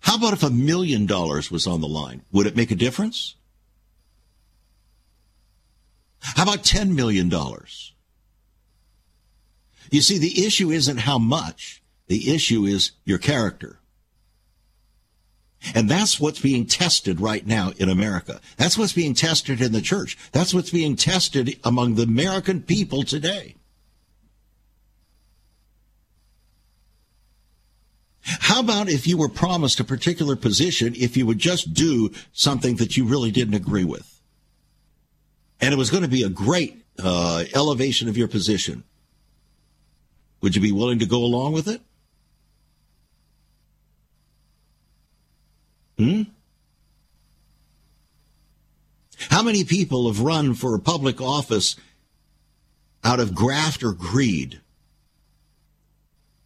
[0.00, 2.22] How about if a million dollars was on the line?
[2.32, 3.34] Would it make a difference?
[6.20, 7.30] How about $10 million?
[9.90, 11.82] You see, the issue isn't how much.
[12.06, 13.78] The issue is your character.
[15.74, 18.40] And that's what's being tested right now in America.
[18.56, 20.16] That's what's being tested in the church.
[20.32, 23.56] That's what's being tested among the American people today.
[28.22, 32.76] How about if you were promised a particular position if you would just do something
[32.76, 34.20] that you really didn't agree with?
[35.60, 38.84] And it was going to be a great uh, elevation of your position.
[40.40, 41.80] Would you be willing to go along with it?
[45.98, 46.22] Hmm?
[49.30, 51.74] How many people have run for a public office
[53.02, 54.60] out of graft or greed?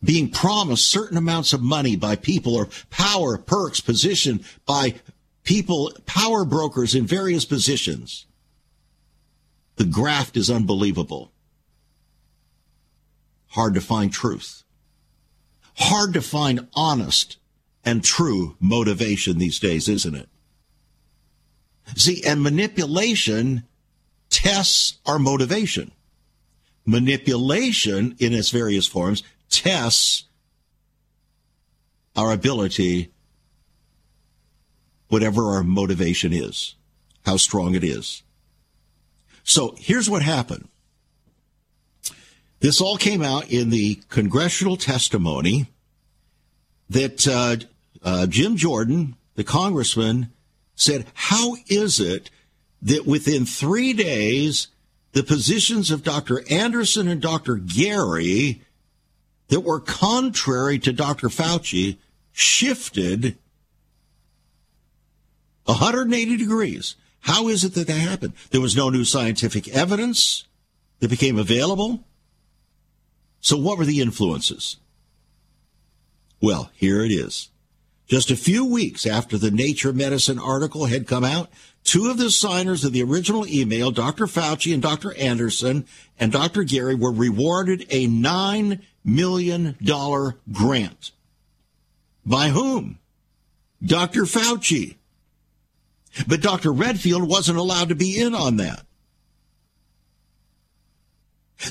[0.02, 4.94] Being promised certain amounts of money by people or power, perks, position by
[5.44, 8.26] people, power brokers in various positions.
[9.76, 11.30] The graft is unbelievable.
[13.52, 14.64] Hard to find truth.
[15.76, 17.36] Hard to find honest
[17.84, 20.28] and true motivation these days, isn't it?
[21.96, 23.64] See, and manipulation
[24.30, 25.92] tests our motivation.
[26.86, 30.24] Manipulation in its various forms tests
[32.16, 33.12] our ability,
[35.08, 36.74] whatever our motivation is,
[37.26, 38.22] how strong it is.
[39.44, 40.68] So here's what happened.
[42.62, 45.66] This all came out in the congressional testimony
[46.88, 47.56] that uh,
[48.04, 50.30] uh, Jim Jordan, the congressman,
[50.76, 52.30] said, How is it
[52.80, 54.68] that within three days,
[55.10, 56.44] the positions of Dr.
[56.48, 57.56] Andersen and Dr.
[57.56, 58.62] Garry
[59.48, 61.30] that were contrary to Dr.
[61.30, 61.96] Fauci
[62.30, 63.38] shifted
[65.64, 66.94] 180 degrees?
[67.22, 68.34] How is it that that happened?
[68.52, 70.44] There was no new scientific evidence
[71.00, 72.04] that became available.
[73.42, 74.76] So, what were the influences?
[76.40, 77.50] Well, here it is.
[78.06, 81.50] Just a few weeks after the Nature Medicine article had come out,
[81.82, 84.26] two of the signers of the original email, Dr.
[84.26, 85.14] Fauci and Dr.
[85.16, 85.86] Andersen
[86.18, 86.62] and Dr.
[86.62, 89.76] Garry, were rewarded a $9 million
[90.52, 91.10] grant.
[92.24, 92.98] By whom?
[93.84, 94.22] Dr.
[94.22, 94.96] Fauci.
[96.28, 96.72] But Dr.
[96.72, 98.84] Redfield wasn't allowed to be in on that.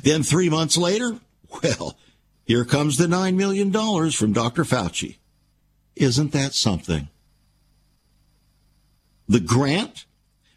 [0.03, 1.17] Then three months later,
[1.63, 1.97] well,
[2.43, 3.71] here comes the $9 million
[4.11, 4.63] from Dr.
[4.63, 5.17] Fauci.
[5.95, 7.09] Isn't that something?
[9.27, 10.05] The grant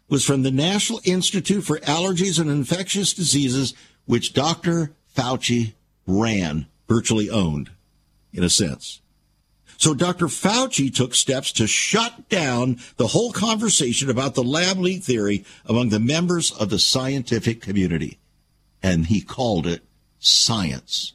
[0.09, 3.73] was from the National Institute for Allergies and Infectious Diseases,
[4.05, 4.93] which Dr.
[5.15, 5.73] Fauci
[6.05, 7.71] ran, virtually owned,
[8.33, 9.01] in a sense.
[9.77, 10.27] So Dr.
[10.27, 15.89] Fauci took steps to shut down the whole conversation about the lab leak theory among
[15.89, 18.19] the members of the scientific community.
[18.81, 19.83] And he called it
[20.19, 21.13] science.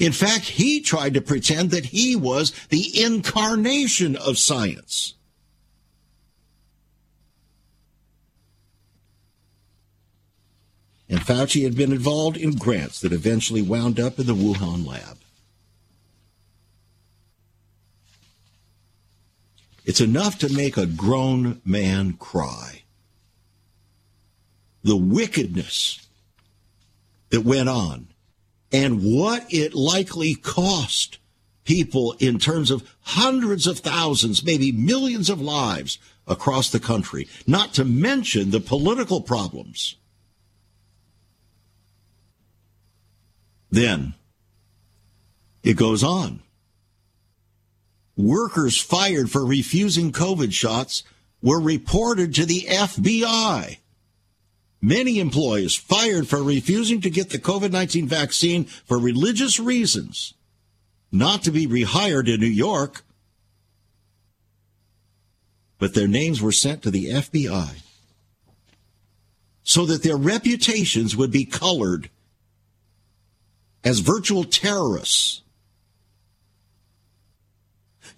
[0.00, 5.14] In fact, he tried to pretend that he was the incarnation of science.
[11.08, 15.18] And Fauci had been involved in grants that eventually wound up in the Wuhan lab.
[19.84, 22.84] It's enough to make a grown man cry.
[24.82, 26.06] The wickedness
[27.32, 28.06] that went on
[28.70, 31.18] and what it likely cost
[31.64, 37.72] people in terms of hundreds of thousands, maybe millions of lives across the country, not
[37.72, 39.96] to mention the political problems.
[43.70, 44.12] Then
[45.62, 46.40] it goes on.
[48.14, 51.02] Workers fired for refusing COVID shots
[51.42, 53.78] were reported to the FBI.
[54.84, 60.34] Many employees fired for refusing to get the COVID 19 vaccine for religious reasons,
[61.12, 63.04] not to be rehired in New York,
[65.78, 67.80] but their names were sent to the FBI
[69.62, 72.10] so that their reputations would be colored
[73.84, 75.42] as virtual terrorists.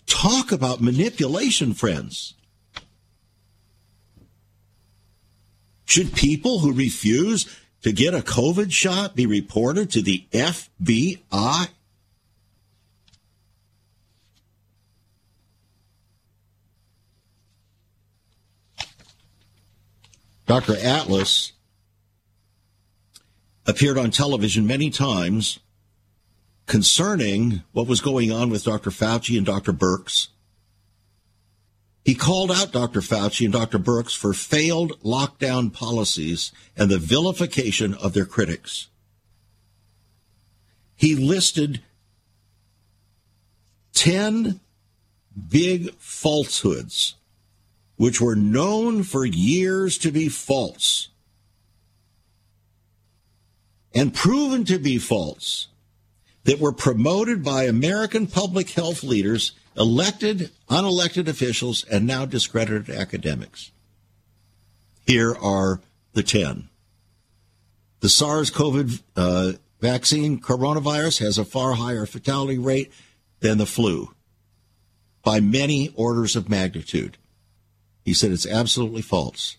[0.06, 2.34] Talk about manipulation, friends.
[5.94, 7.46] Should people who refuse
[7.82, 11.68] to get a COVID shot be reported to the FBI?
[20.46, 20.76] Dr.
[20.82, 21.52] Atlas
[23.64, 25.60] appeared on television many times
[26.66, 28.90] concerning what was going on with Dr.
[28.90, 29.72] Fauci and Dr.
[29.72, 30.26] Birx.
[32.04, 33.00] He called out Dr.
[33.00, 33.78] Fauci and Dr.
[33.78, 38.88] Birx for failed lockdown policies and the vilification of their critics.
[40.94, 41.80] He listed
[43.94, 44.60] 10
[45.48, 47.14] big falsehoods,
[47.96, 51.08] which were known for years to be false
[53.94, 55.68] and proven to be false
[56.44, 63.72] that were promoted by American public health leaders, elected, unelected officials, and now discredited academics.
[65.06, 65.80] Here are
[66.12, 66.68] the 10.
[68.00, 72.92] The SARS CoV uh, vaccine coronavirus has a far higher fatality rate
[73.40, 74.14] than the flu
[75.22, 77.16] by many orders of magnitude.
[78.04, 79.56] He said it's absolutely false.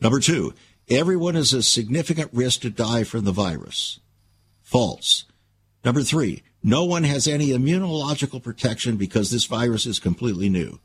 [0.00, 0.54] Number two,
[0.88, 3.98] everyone is a significant risk to die from the virus.
[4.62, 5.24] False.
[5.84, 10.80] Number three, no one has any immunological protection because this virus is completely new.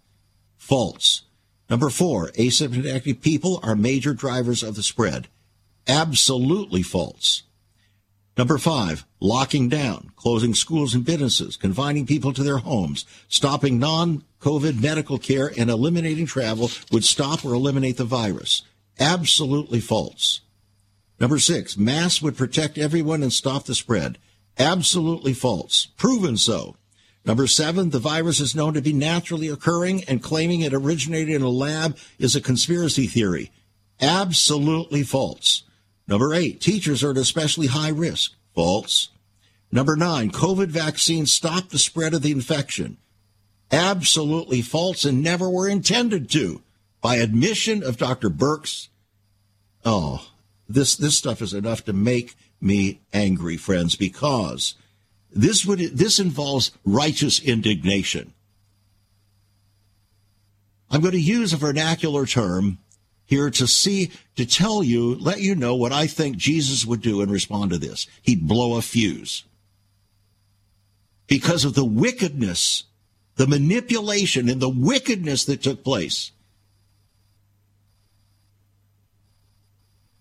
[0.56, 1.24] False.
[1.72, 5.28] Number four, asymptomatic people are major drivers of the spread.
[5.88, 7.42] Absolutely false.
[8.38, 14.24] Number five, locking down, closing schools and businesses, confining people to their homes, stopping non
[14.40, 18.62] COVID medical care, and eliminating travel would stop or eliminate the virus.
[19.00, 20.42] Absolutely false.
[21.20, 24.20] Number six, masks would protect everyone and stop the spread.
[24.58, 25.88] Absolutely false.
[25.98, 26.76] Proven so.
[27.24, 31.42] Number seven, the virus is known to be naturally occurring and claiming it originated in
[31.44, 33.52] a lab is a conspiracy theory.
[34.00, 35.64] Absolutely false.
[36.08, 38.34] Number eight, teachers are at especially high risk.
[38.56, 39.10] False.
[39.72, 42.98] Number nine, COVID vaccines stop the spread of the infection.
[43.72, 46.62] Absolutely false and never were intended to.
[47.02, 48.30] By admission of Dr.
[48.30, 48.90] Birx.
[49.86, 50.28] Oh,
[50.68, 54.76] this, this stuff is enough to make me angry, friends, because
[55.32, 58.34] this would this involves righteous indignation.
[60.90, 62.80] I'm going to use a vernacular term
[63.26, 67.22] here to see to tell you, let you know what I think Jesus would do
[67.22, 68.08] and respond to this.
[68.22, 69.46] He'd blow a fuse.
[71.28, 72.84] Because of the wickedness,
[73.38, 76.32] the manipulation and the wickedness that took place.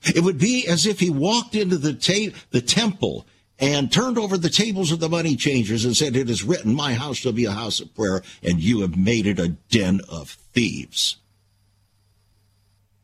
[0.02, 3.26] It would be as if he walked into the, ta- the temple
[3.58, 6.94] and turned over the tables of the money changers and said, It is written, My
[6.94, 10.30] house shall be a house of prayer, and you have made it a den of
[10.52, 11.16] thieves.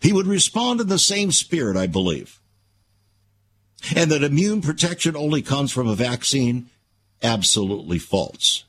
[0.01, 2.41] He would respond in the same spirit, I believe.
[3.95, 6.71] And that immune protection only comes from a vaccine,
[7.23, 8.65] absolutely false.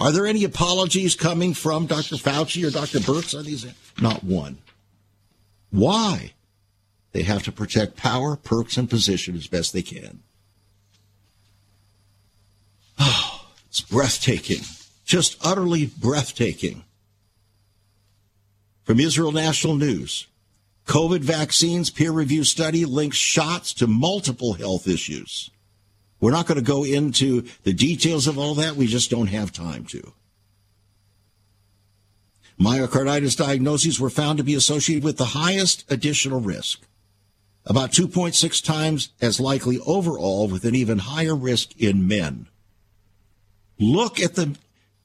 [0.00, 2.16] Are there any apologies coming from Dr.
[2.16, 3.00] Fauci or Dr.
[3.00, 3.66] Birx on these?
[4.00, 4.58] Not one.
[5.70, 6.34] Why?
[7.12, 10.22] They have to protect power, perks, and position as best they can.
[12.98, 14.62] Oh, it's breathtaking.
[15.04, 16.84] Just utterly breathtaking.
[18.84, 20.26] From Israel National News
[20.86, 25.50] COVID vaccines peer review study links shots to multiple health issues.
[26.20, 28.74] We're not going to go into the details of all that.
[28.74, 30.12] We just don't have time to.
[32.60, 36.82] Myocarditis diagnoses were found to be associated with the highest additional risk,
[37.64, 42.48] about 2.6 times as likely overall, with an even higher risk in men.
[43.78, 44.56] Look at the,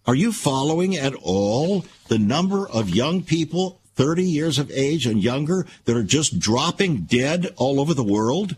[0.05, 5.23] are you following at all the number of young people 30 years of age and
[5.23, 8.57] younger that are just dropping dead all over the world?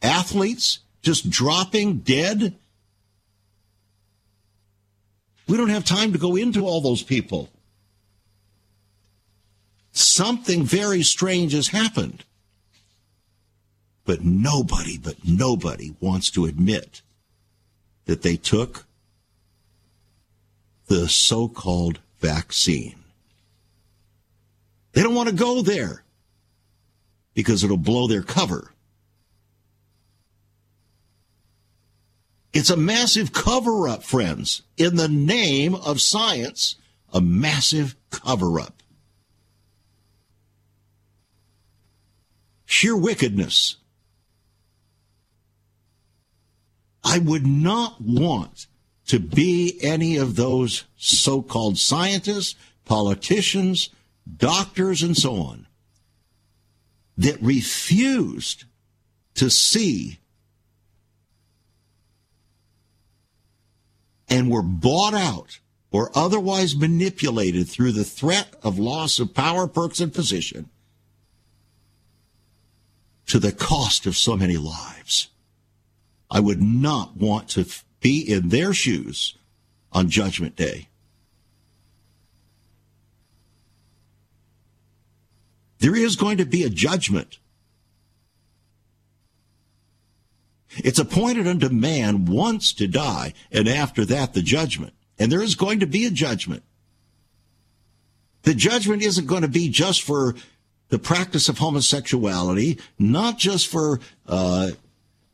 [0.00, 2.54] Athletes just dropping dead?
[5.46, 7.50] We don't have time to go into all those people
[9.98, 12.24] something very strange has happened.
[14.04, 17.02] But nobody, but nobody wants to admit
[18.06, 18.86] that they took
[20.86, 22.94] the so called vaccine.
[24.92, 26.02] They don't want to go there
[27.34, 28.72] because it'll blow their cover.
[32.52, 34.62] It's a massive cover up, friends.
[34.76, 36.76] In the name of science,
[37.12, 38.77] a massive cover up.
[42.68, 43.76] Sheer wickedness.
[47.02, 48.66] I would not want
[49.06, 53.88] to be any of those so called scientists, politicians,
[54.36, 55.66] doctors, and so on.
[57.16, 58.64] that refused
[59.34, 60.20] to see
[64.28, 65.58] and were bought out
[65.90, 70.70] or otherwise manipulated through the threat of loss of power, perks, and position
[73.28, 75.28] to the cost of so many lives.
[76.30, 77.66] I would not want to
[78.00, 79.34] be in their shoes
[79.92, 80.88] on Judgment Day.
[85.78, 87.38] There is going to be a judgment.
[90.70, 94.94] It's appointed unto man once to die, and after that the judgment.
[95.18, 96.62] And there is going to be a judgment.
[98.42, 100.34] The judgment isn't going to be just for
[100.88, 104.70] the practice of homosexuality, not just for uh,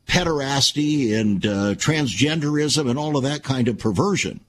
[0.07, 4.41] pederasty and uh, transgenderism and all of that kind of perversion.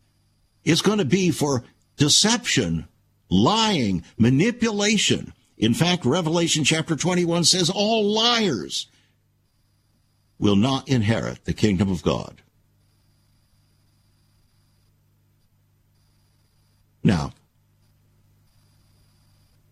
[0.65, 1.63] It's going to be for
[1.97, 2.89] deception,
[3.31, 5.33] lying, manipulation.
[5.57, 8.89] In fact, Revelation chapter 21 says all liars
[10.39, 12.43] will not inherit the kingdom of God.
[17.03, 17.33] Now,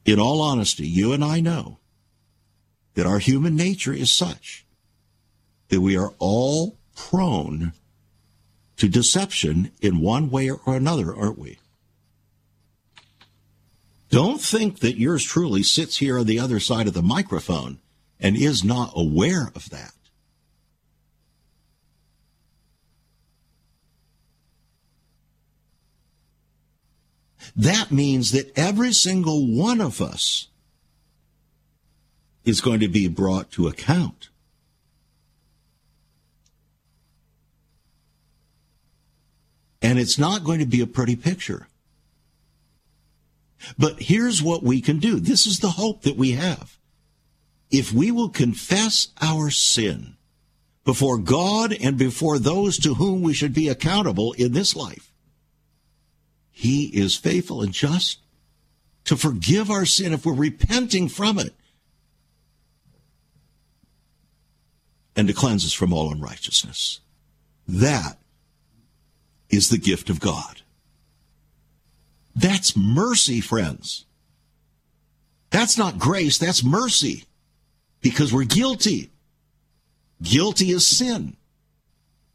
[0.04, 1.78] in all honesty, you and I know
[2.94, 4.66] that our human nature is such
[5.68, 7.72] that we are all prone
[8.76, 11.58] to deception in one way or another, aren't we?
[14.10, 17.78] Don't think that yours truly sits here on the other side of the microphone
[18.20, 19.93] and is not aware of that.
[27.56, 30.48] That means that every single one of us
[32.44, 34.28] is going to be brought to account.
[39.80, 41.68] And it's not going to be a pretty picture.
[43.78, 45.20] But here's what we can do.
[45.20, 46.78] This is the hope that we have.
[47.70, 50.16] If we will confess our sin
[50.84, 55.13] before God and before those to whom we should be accountable in this life,
[56.56, 58.20] he is faithful and just
[59.04, 61.52] to forgive our sin if we're repenting from it
[65.16, 67.00] and to cleanse us from all unrighteousness.
[67.66, 68.18] That
[69.50, 70.62] is the gift of God.
[72.36, 74.06] That's mercy, friends.
[75.50, 77.24] That's not grace, that's mercy
[78.00, 79.10] because we're guilty.
[80.22, 81.36] Guilty is sin.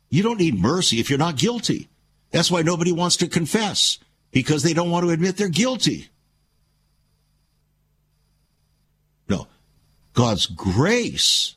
[0.10, 1.88] You don't need mercy if you're not guilty.
[2.32, 3.98] That's why nobody wants to confess
[4.32, 6.10] because they don't want to admit they're guilty.
[9.28, 9.48] No.
[10.14, 11.56] God's grace,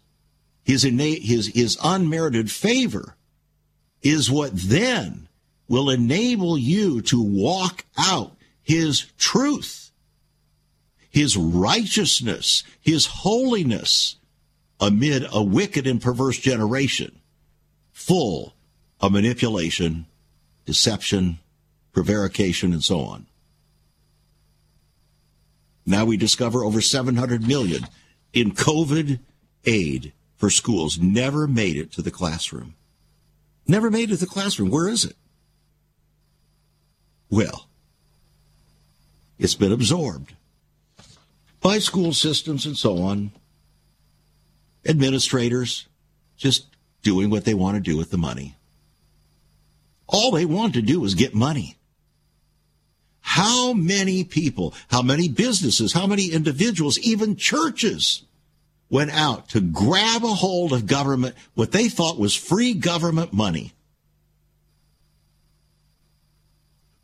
[0.63, 3.17] his, innate, his, his unmerited favor,
[4.03, 5.29] is what then
[5.69, 9.91] will enable you to walk out his truth,
[11.11, 14.17] his righteousness, his holiness
[14.81, 17.21] amid a wicked and perverse generation
[17.93, 18.55] full
[19.01, 20.07] of manipulation,
[20.67, 21.39] deception,
[21.93, 23.27] prevarication, and so on.
[25.85, 27.87] Now we discover over 700 million
[28.33, 29.19] in COVID
[29.65, 32.75] aid for schools never made it to the classroom.
[33.67, 34.71] Never made it to the classroom.
[34.71, 35.17] Where is it?
[37.31, 37.69] Well,
[39.39, 40.35] it's been absorbed
[41.61, 43.31] by school systems and so on,
[44.85, 45.87] administrators
[46.37, 46.67] just
[47.03, 48.57] doing what they want to do with the money.
[50.09, 51.77] All they want to do is get money.
[53.23, 58.25] How many people, how many businesses, how many individuals, even churches
[58.91, 63.73] went out to grab a hold of government, what they thought was free government money,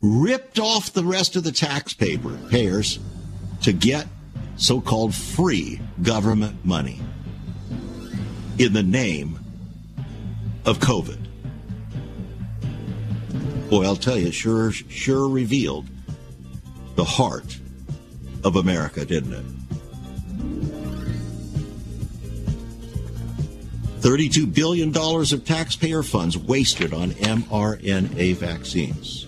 [0.01, 2.99] ripped off the rest of the taxpayers
[3.61, 4.07] to get
[4.57, 6.99] so called free government money
[8.57, 9.39] in the name
[10.65, 11.17] of COVID.
[13.69, 15.87] Boy, I'll tell you, sure, sure revealed
[16.99, 17.57] the heart
[18.43, 19.45] of America, didn't it?
[24.01, 29.27] $32 billion of taxpayer funds wasted on mRNA vaccines.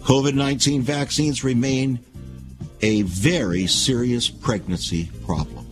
[0.00, 1.98] COVID 19 vaccines remain
[2.80, 5.66] a very serious pregnancy problem.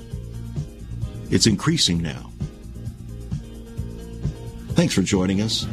[1.31, 2.31] It's increasing now.
[4.75, 5.67] Thanks for joining us.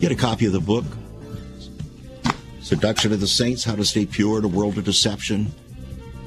[0.00, 0.84] Get a copy of the book,
[2.70, 5.50] Seduction of the Saints How to Stay Pure in a World of Deception.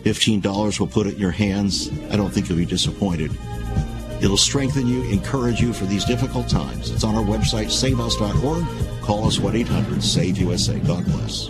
[0.04, 1.90] $15 will put it in your hands.
[2.12, 3.32] I don't think you'll be disappointed.
[4.22, 6.92] It'll strengthen you, encourage you for these difficult times.
[6.92, 9.02] It's on our website, saveus.org.
[9.02, 10.80] Call us 1 800 SAVE USA.
[10.80, 11.50] God bless.